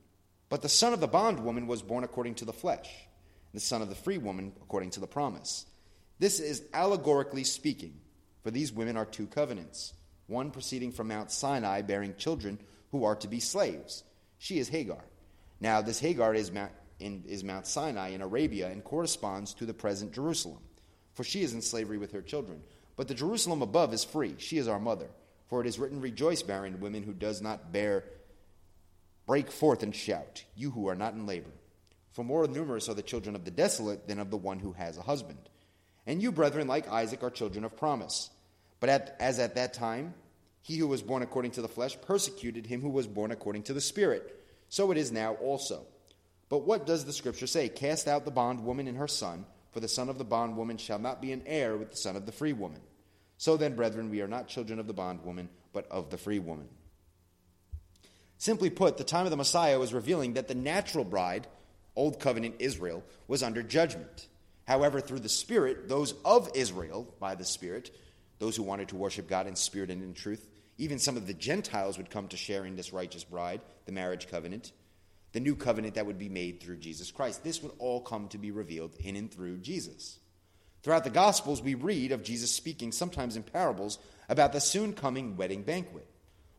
But 0.49 0.63
the 0.63 0.69
son 0.69 0.93
of 0.93 1.01
the 1.01 1.07
bondwoman 1.07 1.67
was 1.67 1.83
born 1.83 2.05
according 2.05 2.37
to 2.37 2.45
the 2.45 2.53
flesh, 2.53 2.89
and 3.53 3.61
the 3.61 3.65
son 3.65 3.83
of 3.83 3.89
the 3.89 3.95
free 3.95 4.19
woman 4.19 4.53
according 4.61 4.91
to 4.91 5.01
the 5.01 5.07
promise. 5.07 5.67
This 6.19 6.41
is 6.41 6.63
allegorically 6.73 7.45
speaking, 7.45 8.01
for 8.43 8.51
these 8.51 8.73
women 8.73 8.97
are 8.97 9.07
two 9.07 9.27
covenants, 9.27 9.95
one 10.27 10.51
proceeding 10.51 10.93
from 10.93 11.09
Mount 11.09 11.31
Sinai, 11.31 11.83
bearing 11.83 12.15
children 12.17 12.59
who 12.91 13.05
are 13.05 13.17
to 13.17 13.29
be 13.29 13.41
slaves. 13.41 14.05
She 14.39 14.59
is 14.59 14.69
Hagar. 14.69 15.05
Now, 15.61 15.83
this 15.83 15.99
Hagar 16.01 16.35
is 16.35 16.53
Mount, 16.53 16.73
in, 16.99 17.25
is 17.27 17.45
Mount 17.45 17.67
Sinai 17.67 18.09
in 18.09 18.23
Arabia 18.23 18.69
and 18.69 18.85
corresponds 18.85 19.55
to 19.55 19.67
the 19.67 19.75
present 19.75 20.13
Jerusalem, 20.13 20.63
for 21.15 21.25
she 21.25 21.43
is 21.43 21.55
in 21.55 21.63
slavery 21.63 21.99
with 21.99 22.13
her 22.13 22.23
children. 22.23 22.61
But 22.97 23.09
the 23.09 23.15
Jerusalem 23.15 23.63
above 23.63 23.93
is 23.93 24.05
free. 24.05 24.35
She 24.39 24.59
is 24.59 24.69
our 24.69 24.79
mother. 24.79 25.09
For 25.49 25.61
it 25.61 25.67
is 25.67 25.79
written, 25.79 26.01
Rejoice, 26.01 26.43
barren 26.43 26.81
women 26.81 27.03
who 27.03 27.13
does 27.13 27.41
not 27.41 27.73
bear. 27.73 28.05
Break 29.27 29.51
forth 29.51 29.83
and 29.83 29.95
shout, 29.95 30.45
you 30.55 30.71
who 30.71 30.89
are 30.89 30.95
not 30.95 31.15
in 31.15 31.27
labor. 31.27 31.51
For 32.13 32.25
more 32.25 32.47
numerous 32.47 32.89
are 32.89 32.95
the 32.95 33.03
children 33.03 33.35
of 33.35 33.45
the 33.45 33.51
desolate 33.51 34.07
than 34.07 34.19
of 34.19 34.31
the 34.31 34.37
one 34.37 34.61
who 34.61 34.73
has 34.73 34.97
a 34.97 35.03
husband. 35.03 35.39
And 36.07 36.23
you, 36.23 36.31
brethren, 36.31 36.69
like 36.69 36.89
Isaac, 36.89 37.23
are 37.23 37.31
children 37.31 37.65
of 37.65 37.77
promise. 37.77 38.31
But 38.81 38.91
at, 38.91 39.17
as 39.19 39.39
at 39.39 39.55
that 39.55 39.75
time, 39.75 40.15
he 40.61 40.77
who 40.77 40.87
was 40.87 41.03
born 41.03 41.23
according 41.23 41.53
to 41.53 41.63
the 41.63 41.69
flesh 41.69 41.97
persecuted 42.01 42.67
him 42.67 42.81
who 42.81 42.91
was 42.91 43.07
born 43.07 43.31
according 43.31 43.65
to 43.65 43.73
the 43.73 43.81
Spirit. 43.81 44.45
So 44.69 44.91
it 44.91 44.99
is 44.99 45.13
now 45.13 45.35
also. 45.35 45.87
But 46.49 46.67
what 46.67 46.87
does 46.87 47.05
the 47.05 47.13
Scripture 47.13 47.47
say? 47.47 47.69
Cast 47.69 48.07
out 48.07 48.25
the 48.25 48.31
bondwoman 48.31 48.89
and 48.89 48.99
her 48.99 49.09
son, 49.09 49.47
for 49.75 49.81
the 49.81 49.89
son 49.89 50.09
of 50.09 50.19
the 50.19 50.25
bondwoman 50.25 50.79
shall 50.79 51.01
not 51.01 51.21
be 51.21 51.33
an 51.33 51.43
heir 51.45 51.77
with 51.77 51.91
the 51.91 51.97
son 51.97 52.15
of 52.15 52.25
the 52.25 52.33
free 52.33 52.53
woman. 52.53 52.81
So 53.37 53.57
then, 53.57 53.75
brethren, 53.75 54.09
we 54.09 54.23
are 54.23 54.29
not 54.29 54.47
children 54.47 54.79
of 54.79 54.87
the 54.87 54.95
bondwoman, 54.95 55.49
but 55.73 55.91
of 55.91 56.11
the 56.11 56.17
free 56.17 56.39
woman. 56.39 56.69
Simply 58.39 58.71
put, 58.71 58.97
the 58.97 59.05
time 59.05 59.27
of 59.27 59.31
the 59.31 59.37
Messiah 59.37 59.79
was 59.79 59.93
revealing 59.93 60.35
that 60.35 60.47
the 60.47 60.55
natural 60.55 61.05
bride, 61.05 61.49
Old 61.97 62.21
Covenant 62.21 62.55
Israel, 62.61 63.03
was 63.27 63.43
under 63.43 63.63
judgment. 63.63 64.29
However, 64.67 65.01
through 65.01 65.21
the 65.21 65.29
Spirit, 65.29 65.89
those 65.89 66.15
of 66.25 66.49
Israel, 66.55 67.13
by 67.19 67.35
the 67.35 67.45
Spirit, 67.45 67.91
those 68.39 68.55
who 68.55 68.63
wanted 68.63 68.89
to 68.89 68.97
worship 68.97 69.29
God 69.29 69.47
in 69.49 69.57
spirit 69.57 69.91
and 69.91 70.03
in 70.03 70.15
truth, 70.15 70.47
even 70.79 70.99
some 70.99 71.17
of 71.17 71.27
the 71.27 71.35
Gentiles 71.35 71.99
would 71.99 72.11
come 72.11 72.29
to 72.29 72.37
share 72.37 72.65
in 72.65 72.77
this 72.77 72.93
righteous 72.93 73.25
bride, 73.25 73.61
the 73.87 73.93
marriage 73.93 74.29
covenant, 74.31 74.73
the 75.35 75.41
new 75.41 75.57
covenant 75.57 75.97
that 75.97 76.07
would 76.07 76.17
be 76.17 76.29
made 76.29 76.61
through 76.61 76.77
Jesus 76.77 77.11
Christ. 77.11 77.43
This 77.43 77.61
would 77.63 77.73
all 77.79 78.01
come 78.01 78.29
to 78.29 78.39
be 78.39 78.53
revealed 78.53 78.95
in 79.01 79.17
and 79.17 79.31
through 79.31 79.59
Jesus. 79.59 80.21
Throughout 80.83 81.03
the 81.03 81.11
Gospels, 81.11 81.61
we 81.61 81.75
read 81.75 82.13
of 82.13 82.23
Jesus 82.23 82.53
speaking, 82.53 82.93
sometimes 82.93 83.37
in 83.37 83.43
parables, 83.43 83.99
about 84.29 84.53
the 84.53 84.61
soon 84.61 84.93
coming 84.93 85.37
wedding 85.37 85.63
banquet. 85.63 86.07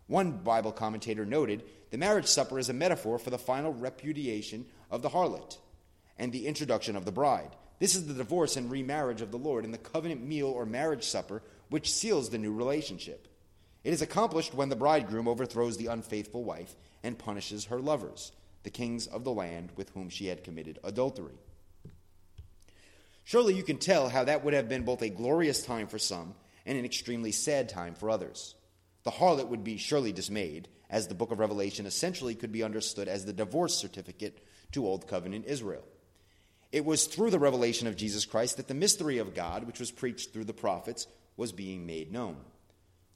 One 0.07 0.31
Bible 0.31 0.73
commentator 0.73 1.25
noted 1.25 1.63
the 1.89 1.97
marriage 1.97 2.27
supper 2.27 2.59
is 2.59 2.67
a 2.67 2.73
metaphor 2.73 3.17
for 3.17 3.29
the 3.29 3.37
final 3.37 3.73
repudiation 3.73 4.65
of 4.91 5.01
the 5.01 5.09
harlot 5.09 5.57
and 6.19 6.33
the 6.33 6.45
introduction 6.45 6.97
of 6.97 7.05
the 7.05 7.11
bride. 7.13 7.55
This 7.79 7.95
is 7.95 8.07
the 8.07 8.13
divorce 8.13 8.57
and 8.57 8.69
remarriage 8.69 9.21
of 9.21 9.31
the 9.31 9.37
Lord 9.37 9.63
in 9.63 9.71
the 9.71 9.77
covenant 9.77 10.21
meal 10.21 10.47
or 10.47 10.65
marriage 10.65 11.05
supper, 11.05 11.41
which 11.69 11.93
seals 11.93 12.29
the 12.29 12.37
new 12.37 12.53
relationship. 12.53 13.29
It 13.85 13.93
is 13.93 14.01
accomplished 14.01 14.53
when 14.53 14.67
the 14.67 14.75
bridegroom 14.75 15.29
overthrows 15.29 15.77
the 15.77 15.87
unfaithful 15.87 16.43
wife 16.43 16.75
and 17.03 17.17
punishes 17.17 17.65
her 17.65 17.79
lovers, 17.79 18.33
the 18.65 18.69
kings 18.69 19.07
of 19.07 19.23
the 19.23 19.31
land 19.31 19.71
with 19.77 19.91
whom 19.91 20.09
she 20.09 20.25
had 20.25 20.43
committed 20.43 20.79
adultery. 20.83 21.37
Surely 23.23 23.53
you 23.53 23.63
can 23.63 23.77
tell 23.77 24.09
how 24.09 24.25
that 24.25 24.43
would 24.43 24.53
have 24.53 24.67
been 24.67 24.83
both 24.83 25.01
a 25.01 25.09
glorious 25.09 25.63
time 25.63 25.87
for 25.87 25.97
some 25.97 26.33
and 26.65 26.77
an 26.77 26.83
extremely 26.83 27.31
sad 27.31 27.69
time 27.69 27.95
for 27.95 28.09
others. 28.09 28.55
The 29.03 29.11
harlot 29.11 29.47
would 29.49 29.63
be 29.63 29.77
surely 29.77 30.11
dismayed, 30.11 30.67
as 30.89 31.07
the 31.07 31.15
book 31.15 31.31
of 31.31 31.39
Revelation 31.39 31.85
essentially 31.85 32.35
could 32.35 32.51
be 32.51 32.63
understood 32.63 33.07
as 33.07 33.23
the 33.23 33.33
divorce 33.33 33.75
certificate 33.75 34.45
to 34.71 34.85
Old 34.85 35.07
Covenant 35.07 35.45
Israel. 35.45 35.83
It 36.71 36.85
was 36.85 37.05
through 37.05 37.29
the 37.29 37.39
revelation 37.39 37.87
of 37.87 37.95
Jesus 37.95 38.25
Christ 38.25 38.57
that 38.57 38.67
the 38.67 38.73
mystery 38.73 39.19
of 39.19 39.35
God, 39.35 39.65
which 39.65 39.79
was 39.79 39.91
preached 39.91 40.33
through 40.33 40.45
the 40.45 40.53
prophets, 40.53 41.07
was 41.37 41.51
being 41.51 41.85
made 41.85 42.11
known. 42.11 42.37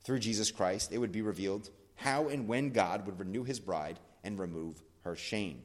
Through 0.03 0.19
Jesus 0.19 0.51
Christ, 0.51 0.91
it 0.93 0.99
would 0.99 1.11
be 1.11 1.21
revealed 1.21 1.69
how 1.95 2.27
and 2.27 2.47
when 2.47 2.69
God 2.69 3.05
would 3.05 3.19
renew 3.19 3.43
his 3.43 3.59
bride 3.59 3.99
and 4.23 4.39
remove 4.39 4.81
her 5.03 5.15
shame. 5.15 5.61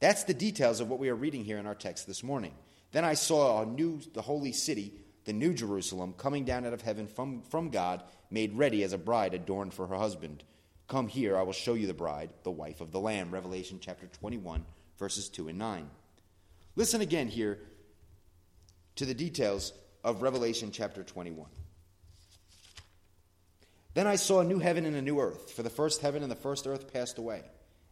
That's 0.00 0.24
the 0.24 0.34
details 0.34 0.80
of 0.80 0.88
what 0.88 0.98
we 0.98 1.08
are 1.08 1.14
reading 1.14 1.44
here 1.44 1.58
in 1.58 1.66
our 1.66 1.74
text 1.74 2.06
this 2.06 2.22
morning. 2.22 2.54
Then 2.92 3.04
I 3.04 3.14
saw 3.14 3.62
a 3.62 3.66
new, 3.66 4.00
the 4.12 4.22
holy 4.22 4.52
city, 4.52 4.92
the 5.24 5.32
new 5.32 5.54
Jerusalem, 5.54 6.14
coming 6.16 6.44
down 6.44 6.66
out 6.66 6.72
of 6.72 6.82
heaven 6.82 7.06
from, 7.06 7.42
from 7.42 7.70
God, 7.70 8.02
made 8.30 8.56
ready 8.56 8.82
as 8.82 8.92
a 8.92 8.98
bride 8.98 9.34
adorned 9.34 9.74
for 9.74 9.86
her 9.86 9.96
husband. 9.96 10.44
Come 10.86 11.08
here, 11.08 11.36
I 11.36 11.42
will 11.42 11.52
show 11.52 11.74
you 11.74 11.86
the 11.86 11.94
bride, 11.94 12.30
the 12.42 12.50
wife 12.50 12.80
of 12.80 12.92
the 12.92 13.00
Lamb. 13.00 13.30
Revelation 13.30 13.78
chapter 13.80 14.06
21, 14.06 14.64
verses 14.98 15.28
2 15.28 15.48
and 15.48 15.58
9. 15.58 15.88
Listen 16.76 17.00
again 17.00 17.28
here 17.28 17.58
to 18.96 19.06
the 19.06 19.14
details 19.14 19.72
of 20.02 20.22
Revelation 20.22 20.70
chapter 20.70 21.02
21. 21.02 21.46
Then 23.94 24.06
I 24.06 24.16
saw 24.16 24.40
a 24.40 24.44
new 24.44 24.58
heaven 24.58 24.84
and 24.86 24.96
a 24.96 25.02
new 25.02 25.20
earth, 25.20 25.52
for 25.52 25.62
the 25.62 25.70
first 25.70 26.02
heaven 26.02 26.22
and 26.22 26.30
the 26.30 26.36
first 26.36 26.66
earth 26.66 26.92
passed 26.92 27.16
away, 27.16 27.42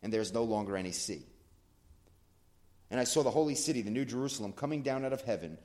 and 0.02 0.12
there 0.12 0.20
is 0.20 0.32
no 0.32 0.44
longer 0.44 0.76
any 0.76 0.92
sea. 0.92 1.24
And 2.90 3.00
I 3.00 3.04
saw 3.04 3.22
the 3.22 3.30
holy 3.30 3.54
city, 3.54 3.82
the 3.82 3.90
new 3.90 4.04
Jerusalem, 4.04 4.52
coming 4.52 4.82
down 4.82 5.04
out 5.04 5.12
of 5.12 5.22
heaven 5.22 5.58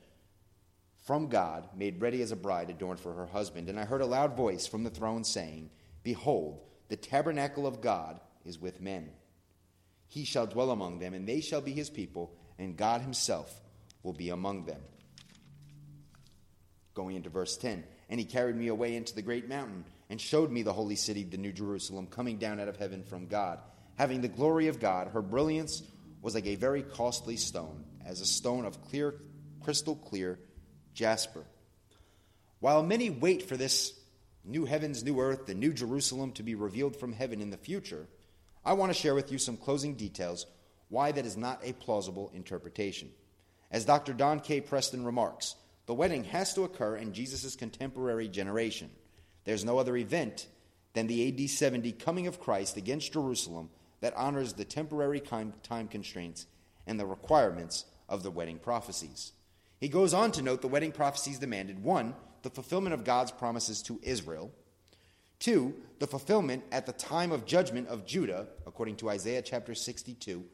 from 1.04 1.28
God, 1.28 1.68
made 1.76 2.00
ready 2.00 2.22
as 2.22 2.32
a 2.32 2.36
bride 2.36 2.70
adorned 2.70 3.00
for 3.00 3.12
her 3.12 3.26
husband. 3.26 3.68
And 3.68 3.78
I 3.78 3.84
heard 3.84 4.00
a 4.00 4.06
loud 4.06 4.36
voice 4.36 4.66
from 4.66 4.84
the 4.84 4.90
throne 4.90 5.24
saying, 5.24 5.70
Behold, 6.02 6.60
the 6.88 6.96
tabernacle 6.96 7.66
of 7.66 7.80
God 7.80 8.20
is 8.44 8.58
with 8.58 8.80
men. 8.80 9.10
He 10.06 10.24
shall 10.24 10.46
dwell 10.46 10.70
among 10.70 11.00
them, 11.00 11.12
and 11.12 11.28
they 11.28 11.40
shall 11.40 11.60
be 11.60 11.72
his 11.72 11.90
people 11.90 12.32
and 12.58 12.76
God 12.76 13.00
Himself 13.00 13.60
will 14.02 14.12
be 14.12 14.30
among 14.30 14.64
them. 14.64 14.80
Going 16.94 17.16
into 17.16 17.30
verse 17.30 17.56
10 17.56 17.84
And 18.10 18.18
He 18.18 18.26
carried 18.26 18.56
me 18.56 18.68
away 18.68 18.96
into 18.96 19.14
the 19.14 19.22
great 19.22 19.48
mountain 19.48 19.84
and 20.10 20.20
showed 20.20 20.50
me 20.50 20.62
the 20.62 20.72
holy 20.72 20.96
city, 20.96 21.22
the 21.22 21.36
New 21.36 21.52
Jerusalem, 21.52 22.06
coming 22.06 22.38
down 22.38 22.60
out 22.60 22.68
of 22.68 22.76
heaven 22.76 23.04
from 23.04 23.26
God, 23.26 23.60
having 23.98 24.20
the 24.20 24.28
glory 24.28 24.68
of 24.68 24.78
God. 24.78 25.08
Her 25.08 25.20
brilliance 25.20 25.82
was 26.22 26.34
like 26.34 26.46
a 26.46 26.54
very 26.54 26.82
costly 26.82 27.36
stone, 27.36 27.84
as 28.06 28.20
a 28.20 28.26
stone 28.26 28.64
of 28.64 28.80
clear, 28.88 29.16
crystal 29.60 29.96
clear 29.96 30.38
jasper. 30.94 31.44
While 32.60 32.82
many 32.82 33.10
wait 33.10 33.42
for 33.42 33.56
this 33.56 33.92
new 34.44 34.64
heavens, 34.64 35.02
new 35.02 35.20
earth, 35.20 35.46
the 35.46 35.54
new 35.54 35.72
Jerusalem 35.72 36.32
to 36.32 36.42
be 36.42 36.54
revealed 36.54 36.96
from 36.96 37.12
heaven 37.12 37.40
in 37.40 37.50
the 37.50 37.56
future, 37.56 38.06
I 38.64 38.72
want 38.74 38.90
to 38.90 38.98
share 38.98 39.14
with 39.14 39.32
you 39.32 39.38
some 39.38 39.56
closing 39.56 39.94
details 39.94 40.46
why 40.88 41.12
that 41.12 41.26
is 41.26 41.36
not 41.36 41.60
a 41.64 41.72
plausible 41.72 42.30
interpretation. 42.34 43.10
As 43.70 43.84
Dr. 43.84 44.12
Don 44.12 44.40
K. 44.40 44.60
Preston 44.60 45.04
remarks, 45.04 45.56
the 45.86 45.94
wedding 45.94 46.24
has 46.24 46.54
to 46.54 46.62
occur 46.62 46.96
in 46.96 47.12
Jesus' 47.12 47.56
contemporary 47.56 48.28
generation. 48.28 48.90
There's 49.44 49.64
no 49.64 49.78
other 49.78 49.96
event 49.96 50.46
than 50.94 51.06
the 51.06 51.28
AD 51.28 51.50
70 51.50 51.92
coming 51.92 52.26
of 52.26 52.40
Christ 52.40 52.76
against 52.76 53.12
Jerusalem 53.12 53.70
that 54.00 54.16
honors 54.16 54.54
the 54.54 54.64
temporary 54.64 55.20
time 55.20 55.88
constraints 55.88 56.46
and 56.86 56.98
the 56.98 57.06
requirements 57.06 57.84
of 58.08 58.22
the 58.22 58.30
wedding 58.30 58.58
prophecies. 58.58 59.32
He 59.80 59.88
goes 59.88 60.14
on 60.14 60.32
to 60.32 60.42
note 60.42 60.62
the 60.62 60.68
wedding 60.68 60.92
prophecies 60.92 61.38
demanded 61.38 61.82
one, 61.82 62.14
the 62.42 62.50
fulfillment 62.50 62.94
of 62.94 63.04
God's 63.04 63.30
promises 63.30 63.82
to 63.82 64.00
Israel, 64.02 64.50
two, 65.38 65.74
the 65.98 66.06
fulfillment 66.06 66.64
at 66.72 66.86
the 66.86 66.92
time 66.92 67.32
of 67.32 67.46
judgment 67.46 67.88
of 67.88 68.06
Judah, 68.06 68.46
according 68.66 68.96
to 68.96 69.10
Isaiah 69.10 69.42
chapter 69.42 69.74
62, 69.74 70.44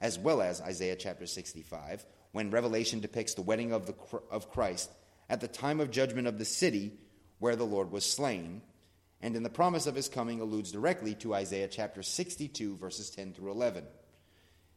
as 0.00 0.18
well 0.18 0.42
as 0.42 0.60
Isaiah 0.60 0.96
chapter 0.96 1.26
65, 1.26 2.04
when 2.32 2.50
Revelation 2.50 3.00
depicts 3.00 3.34
the 3.34 3.42
wedding 3.42 3.72
of, 3.72 3.86
the, 3.86 3.94
of 4.30 4.50
Christ 4.50 4.90
at 5.28 5.40
the 5.40 5.48
time 5.48 5.80
of 5.80 5.90
judgment 5.90 6.26
of 6.26 6.38
the 6.38 6.44
city 6.44 6.92
where 7.38 7.56
the 7.56 7.64
Lord 7.64 7.90
was 7.90 8.04
slain, 8.04 8.62
and 9.24 9.36
in 9.36 9.42
the 9.42 9.48
promise 9.48 9.86
of 9.86 9.94
his 9.94 10.10
coming 10.10 10.42
alludes 10.42 10.70
directly 10.70 11.14
to 11.14 11.34
Isaiah 11.34 11.66
chapter 11.66 12.02
62, 12.02 12.76
verses 12.76 13.08
10 13.08 13.32
through 13.32 13.52
11. 13.52 13.82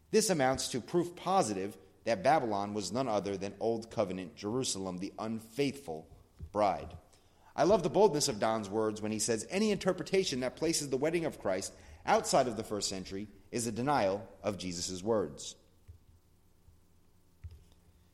This 0.09 0.29
amounts 0.29 0.69
to 0.69 0.79
proof 0.79 1.17
positive 1.17 1.77
that 2.05 2.23
Babylon 2.23 2.73
was 2.73 2.93
none 2.93 3.09
other 3.09 3.35
than 3.35 3.53
Old 3.59 3.91
Covenant 3.91 4.37
Jerusalem, 4.37 4.99
the 4.99 5.11
unfaithful 5.19 6.07
bride. 6.53 6.95
I 7.57 7.65
love 7.65 7.83
the 7.83 7.89
boldness 7.89 8.29
of 8.29 8.39
Don's 8.39 8.69
words 8.69 9.01
when 9.01 9.11
he 9.11 9.19
says 9.19 9.45
any 9.49 9.69
interpretation 9.69 10.39
that 10.39 10.55
places 10.55 10.87
the 10.87 10.95
wedding 10.95 11.25
of 11.25 11.41
Christ 11.41 11.73
outside 12.05 12.47
of 12.47 12.55
the 12.55 12.63
first 12.63 12.87
century 12.87 13.27
is 13.51 13.67
a 13.67 13.71
denial 13.73 14.25
of 14.43 14.57
Jesus' 14.57 15.03
words. 15.03 15.55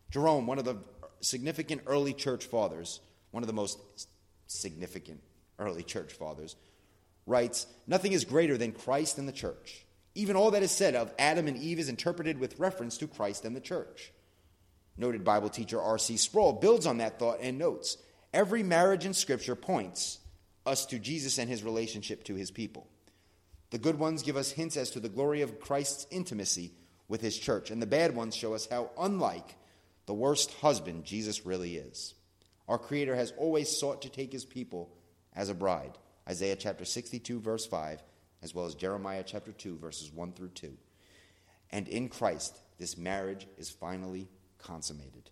Jerome, 0.09 0.47
one 0.47 0.57
of 0.57 0.65
the 0.65 0.77
significant 1.21 1.83
early 1.85 2.15
church 2.15 2.45
fathers, 2.45 3.01
one 3.29 3.43
of 3.43 3.47
the 3.47 3.53
most 3.53 3.77
significant 4.47 5.21
early 5.59 5.83
church 5.83 6.13
fathers, 6.13 6.55
writes 7.25 7.67
Nothing 7.87 8.13
is 8.13 8.25
greater 8.25 8.57
than 8.57 8.71
Christ 8.71 9.17
and 9.17 9.27
the 9.27 9.33
church. 9.33 9.85
Even 10.15 10.35
all 10.35 10.51
that 10.51 10.63
is 10.63 10.71
said 10.71 10.95
of 10.95 11.13
Adam 11.17 11.47
and 11.47 11.57
Eve 11.57 11.79
is 11.79 11.89
interpreted 11.89 12.39
with 12.39 12.59
reference 12.59 12.97
to 12.99 13.07
Christ 13.07 13.45
and 13.45 13.55
the 13.55 13.61
church. 13.61 14.11
Noted 14.95 15.23
Bible 15.23 15.49
teacher 15.49 15.81
R.C. 15.81 16.17
Sproul 16.17 16.53
builds 16.53 16.85
on 16.85 16.97
that 16.97 17.17
thought 17.17 17.39
and 17.41 17.57
notes 17.57 17.97
Every 18.33 18.63
marriage 18.63 19.05
in 19.05 19.13
Scripture 19.13 19.55
points 19.55 20.19
us 20.65 20.87
to 20.87 20.97
Jesus 20.97 21.37
and 21.37 21.49
his 21.49 21.63
relationship 21.63 22.23
to 22.23 22.35
his 22.35 22.49
people. 22.49 22.87
The 23.69 23.77
good 23.77 23.99
ones 23.99 24.23
give 24.23 24.37
us 24.37 24.51
hints 24.51 24.75
as 24.75 24.89
to 24.91 24.99
the 24.99 25.09
glory 25.09 25.41
of 25.41 25.59
Christ's 25.59 26.07
intimacy 26.09 26.73
with 27.07 27.21
his 27.21 27.37
church, 27.37 27.69
and 27.69 27.81
the 27.81 27.87
bad 27.87 28.15
ones 28.15 28.35
show 28.35 28.53
us 28.55 28.67
how 28.69 28.89
unlike 28.97 29.55
the 30.05 30.13
worst 30.13 30.51
husband 30.61 31.05
Jesus 31.05 31.45
really 31.45 31.75
is. 31.75 32.15
Our 32.67 32.77
Creator 32.77 33.15
has 33.15 33.33
always 33.37 33.75
sought 33.75 34.01
to 34.03 34.09
take 34.09 34.31
his 34.31 34.45
people 34.45 34.89
as 35.35 35.49
a 35.49 35.53
bride. 35.53 35.97
Isaiah 36.27 36.55
chapter 36.55 36.85
62, 36.85 37.39
verse 37.39 37.65
5, 37.65 38.01
as 38.41 38.55
well 38.55 38.65
as 38.65 38.75
Jeremiah 38.75 39.23
chapter 39.25 39.51
2, 39.51 39.77
verses 39.77 40.11
1 40.11 40.33
through 40.33 40.49
2. 40.49 40.73
And 41.71 41.87
in 41.87 42.09
Christ, 42.09 42.57
this 42.77 42.97
marriage 42.97 43.47
is 43.57 43.69
finally 43.69 44.29
consummated. 44.57 45.29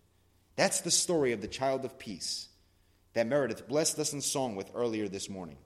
That's 0.56 0.80
the 0.80 0.90
story 0.90 1.32
of 1.32 1.40
the 1.40 1.48
child 1.48 1.84
of 1.84 1.98
peace 1.98 2.48
that 3.14 3.26
Meredith 3.26 3.68
blessed 3.68 3.98
us 3.98 4.12
in 4.12 4.20
song 4.20 4.56
with 4.56 4.70
earlier 4.74 5.08
this 5.08 5.28
morning. 5.28 5.58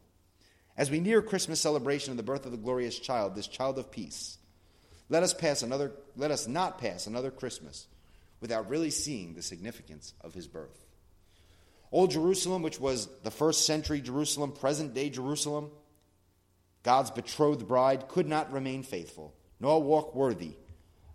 As 0.77 0.91
we 0.91 1.01
near 1.01 1.23
Christmas 1.23 1.61
celebration 1.61 2.11
of 2.11 2.17
the 2.17 2.23
birth 2.23 2.45
of 2.45 2.53
the 2.53 2.59
glorious 2.59 2.99
child, 2.99 3.35
this 3.35 3.47
child 3.47 3.79
of 3.79 3.91
peace, 3.91 4.39
let 5.09 5.23
us 5.23 5.33
pass 5.33 5.63
another 5.63 5.93
let 6.17 6.31
us 6.31 6.49
not 6.49 6.79
pass 6.79 7.07
another 7.07 7.31
Christmas 7.31 7.87
without 8.41 8.69
really 8.69 8.91
seeing 8.91 9.35
the 9.35 9.43
significance 9.43 10.13
of 10.21 10.35
his 10.35 10.47
birth. 10.47 10.86
Old 11.93 12.11
Jerusalem, 12.11 12.63
which 12.63 12.81
was 12.81 13.09
the 13.23 13.31
first 13.31 13.67
century 13.67 14.01
Jerusalem, 14.01 14.53
present 14.53 14.95
day 14.95 15.11
Jerusalem, 15.11 15.71
God's 16.83 17.11
betrothed 17.11 17.67
bride 17.67 18.09
could 18.09 18.29
not 18.29 18.53
remain 18.53 18.83
faithful, 18.83 19.35
nor 19.61 19.83
walk 19.83 20.15
worthy 20.15 20.57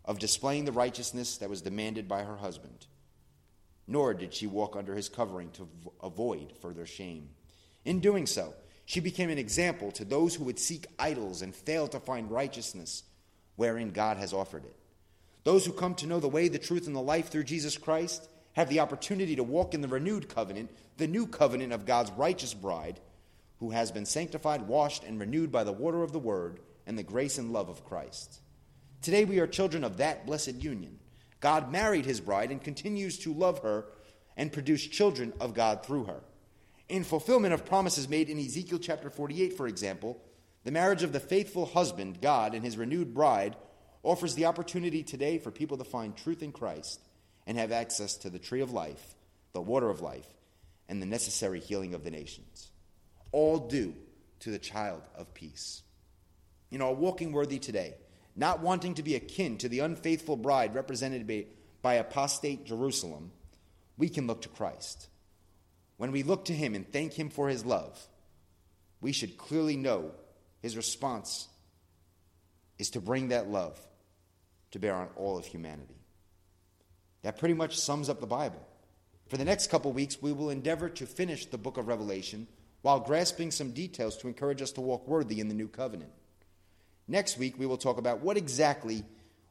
of 0.04 0.20
displaying 0.20 0.66
the 0.66 0.72
righteousness 0.72 1.38
that 1.38 1.50
was 1.50 1.62
demanded 1.62 2.08
by 2.08 2.24
her 2.24 2.38
husband. 2.38 2.88
Nor 3.88 4.14
did 4.14 4.34
she 4.34 4.48
walk 4.48 4.76
under 4.76 4.96
his 4.96 5.10
covering 5.10 5.52
to 5.52 5.68
avoid 6.02 6.54
further 6.62 6.86
shame. 6.86 7.30
In 7.86 8.00
doing 8.00 8.26
so, 8.26 8.54
she 8.86 9.00
became 9.00 9.30
an 9.30 9.38
example 9.38 9.92
to 9.94 10.06
those 10.06 10.36
who 10.36 10.44
would 10.46 10.60
seek 10.60 10.88
idols 11.00 11.42
and 11.42 11.56
fail 11.56 11.88
to 11.90 12.00
find 12.00 12.32
righteousness 12.32 13.04
wherein 13.56 13.92
God 13.92 14.18
has 14.18 14.34
offered 14.34 14.66
it. 14.66 14.76
Those 15.44 15.66
who 15.66 15.72
come 15.72 15.96
to 15.96 16.08
know 16.08 16.20
the 16.20 16.28
way, 16.28 16.48
the 16.48 16.60
truth, 16.60 16.88
and 16.88 16.96
the 16.96 17.02
life 17.02 17.30
through 17.30 17.46
Jesus 17.46 17.78
Christ 17.78 18.28
have 18.54 18.70
the 18.70 18.80
opportunity 18.80 19.36
to 19.36 19.44
walk 19.44 19.74
in 19.74 19.82
the 19.82 19.88
renewed 19.88 20.28
covenant, 20.28 20.70
the 20.98 21.08
new 21.08 21.26
covenant 21.26 21.74
of 21.74 21.86
God's 21.86 22.12
righteous 22.12 22.54
bride, 22.54 23.00
who 23.60 23.72
has 23.72 23.92
been 23.92 24.06
sanctified, 24.06 24.68
washed, 24.68 25.04
and 25.04 25.20
renewed 25.20 25.52
by 25.52 25.64
the 25.64 25.72
water 25.72 26.04
of 26.04 26.12
the 26.12 26.20
word 26.20 26.60
and 26.86 26.98
the 26.98 27.04
grace 27.04 27.38
and 27.38 27.54
love 27.54 27.70
of 27.70 27.86
Christ. 27.86 28.42
Today 29.02 29.26
we 29.26 29.40
are 29.40 29.48
children 29.48 29.84
of 29.84 29.98
that 29.98 30.26
blessed 30.26 30.56
union. 30.56 31.00
God 31.40 31.72
married 31.72 32.06
his 32.06 32.20
bride 32.20 32.52
and 32.52 32.64
continues 32.64 33.18
to 33.20 33.34
love 33.34 33.60
her 33.60 33.86
and 34.36 34.52
produce 34.52 34.86
children 34.86 35.34
of 35.40 35.54
God 35.54 35.86
through 35.86 36.06
her. 36.06 36.22
In 36.90 37.04
fulfillment 37.04 37.54
of 37.54 37.66
promises 37.66 38.10
made 38.10 38.30
in 38.30 38.38
Ezekiel 38.38 38.80
chapter 38.80 39.10
48, 39.10 39.54
for 39.54 39.68
example, 39.68 40.22
the 40.64 40.72
marriage 40.72 41.04
of 41.04 41.14
the 41.14 41.20
faithful 41.20 41.66
husband, 41.66 42.22
God, 42.22 42.54
and 42.54 42.64
his 42.64 42.78
renewed 42.78 43.14
bride 43.14 43.56
offers 44.04 44.36
the 44.36 44.46
opportunity 44.46 45.04
today 45.04 45.38
for 45.38 45.52
people 45.52 45.78
to 45.78 45.84
find 45.84 46.16
truth 46.16 46.44
in 46.44 46.52
Christ 46.52 47.00
and 47.48 47.58
have 47.58 47.72
access 47.72 48.16
to 48.18 48.30
the 48.30 48.40
tree 48.40 48.62
of 48.62 48.72
life, 48.72 49.16
the 49.54 49.62
water 49.62 49.90
of 49.90 50.02
life, 50.02 50.28
and 50.88 51.02
the 51.02 51.06
necessary 51.08 51.60
healing 51.60 51.94
of 51.94 52.04
the 52.04 52.12
nations. 52.12 52.72
All 53.32 53.58
due 53.58 53.96
to 54.42 54.52
the 54.52 54.60
child 54.60 55.02
of 55.16 55.34
peace. 55.34 55.84
In 56.70 56.82
our 56.82 56.94
walking 56.94 57.32
worthy 57.32 57.60
today, 57.60 57.96
not 58.36 58.62
wanting 58.62 58.96
to 58.96 59.04
be 59.04 59.16
akin 59.16 59.58
to 59.58 59.70
the 59.70 59.80
unfaithful 59.80 60.38
bride 60.38 60.76
represented 60.76 61.28
by, 61.28 61.46
by 61.82 61.94
apostate 61.96 62.66
Jerusalem, 62.66 63.32
we 63.98 64.10
can 64.10 64.28
look 64.28 64.42
to 64.44 64.50
Christ. 64.50 65.08
When 65.98 66.12
we 66.12 66.24
look 66.24 66.46
to 66.46 66.54
him 66.54 66.74
and 66.74 66.92
thank 66.92 67.14
him 67.14 67.30
for 67.30 67.50
his 67.50 67.66
love, 67.66 68.00
we 69.02 69.12
should 69.12 69.38
clearly 69.38 69.78
know 69.78 70.12
his 70.62 70.78
response 70.78 71.48
is 72.78 72.92
to 72.92 73.02
bring 73.02 73.30
that 73.30 73.50
love 73.50 73.80
to 74.72 74.80
bear 74.80 74.96
on 74.96 75.10
all 75.16 75.38
of 75.38 75.46
humanity. 75.46 76.02
That 77.24 77.38
pretty 77.38 77.54
much 77.54 77.80
sums 77.80 78.10
up 78.10 78.20
the 78.20 78.28
Bible. 78.28 78.66
For 79.28 79.38
the 79.38 79.46
next 79.46 79.70
couple 79.70 79.94
weeks, 79.94 80.22
we 80.22 80.34
will 80.34 80.50
endeavor 80.50 80.90
to 80.90 81.06
finish 81.06 81.46
the 81.46 81.58
book 81.58 81.78
of 81.78 81.88
Revelation 81.88 82.48
while 82.82 83.00
grasping 83.00 83.52
some 83.52 83.72
details 83.72 84.18
to 84.18 84.28
encourage 84.28 84.62
us 84.62 84.72
to 84.74 84.82
walk 84.82 85.08
worthy 85.08 85.40
in 85.40 85.48
the 85.48 85.54
new 85.54 85.68
covenant. 85.68 86.12
Next 87.08 87.38
week, 87.38 87.58
we 87.58 87.66
will 87.66 87.78
talk 87.78 87.98
about 87.98 88.22
what 88.22 88.38
exactly 88.38 89.04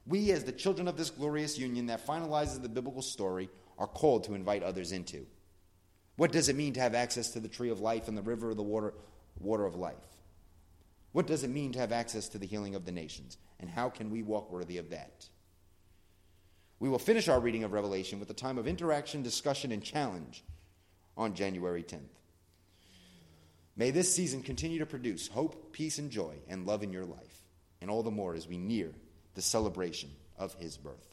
we, 0.07 0.33
as 0.33 0.45
the 0.45 0.53
children 0.53 0.89
of 0.89 0.97
this 0.97 1.11
glorious 1.11 1.59
union 1.59 1.87
that 1.87 2.07
finalizes 2.07 2.61
the 2.61 2.69
biblical 2.69 3.03
story, 3.03 3.49
are 3.79 3.87
called 3.87 4.25
to 4.25 4.35
invite 4.35 4.63
others 4.63 4.93
into. 4.93 5.27
What 6.17 6.33
does 6.33 6.49
it 6.49 6.57
mean 6.57 6.75
to 6.75 6.81
have 6.81 6.95
access 6.95 7.31
to 7.31 7.41
the 7.41 7.49
tree 7.49 7.71
of 7.71 7.81
life 7.81 8.09
and 8.09 8.17
the 8.19 8.23
river 8.23 8.51
of 8.51 8.57
the 8.57 8.63
water, 8.63 8.93
water 9.39 9.65
of 9.65 9.77
life? 9.77 9.95
What 11.13 11.27
does 11.27 11.45
it 11.45 11.51
mean 11.51 11.73
to 11.73 11.79
have 11.79 11.93
access 11.93 12.29
to 12.31 12.39
the 12.39 12.47
healing 12.47 12.75
of 12.75 12.85
the 12.85 12.93
nations? 12.93 13.39
And 13.59 13.71
how 13.71 13.89
can 13.89 14.11
we 14.11 14.23
walk 14.23 14.53
worthy 14.53 14.79
of 14.79 14.91
that? 14.91 15.29
We 16.81 16.89
will 16.89 16.99
finish 16.99 17.29
our 17.29 17.39
reading 17.39 17.63
of 17.63 17.73
Revelation 17.73 18.19
with 18.19 18.31
a 18.31 18.35
time 18.35 18.57
of 18.57 18.67
interaction, 18.67 19.23
discussion, 19.23 19.71
and 19.71 19.83
challenge 19.83 20.43
on 21.15 21.35
January 21.35 21.83
10th. 21.83 22.09
May 23.77 23.91
this 23.91 24.13
season 24.15 24.43
continue 24.43 24.79
to 24.79 24.87
produce 24.87 25.29
hope, 25.29 25.73
peace, 25.73 25.99
and 25.99 26.11
joy 26.11 26.37
and 26.49 26.67
love 26.67 26.83
in 26.83 26.93
your 26.93 27.05
life, 27.05 27.45
and 27.83 27.91
all 27.91 28.03
the 28.03 28.11
more 28.11 28.35
as 28.35 28.49
we 28.49 28.57
near 28.57 28.93
the 29.35 29.43
celebration 29.43 30.11
of 30.39 30.55
his 30.55 30.79
birth. 30.79 31.10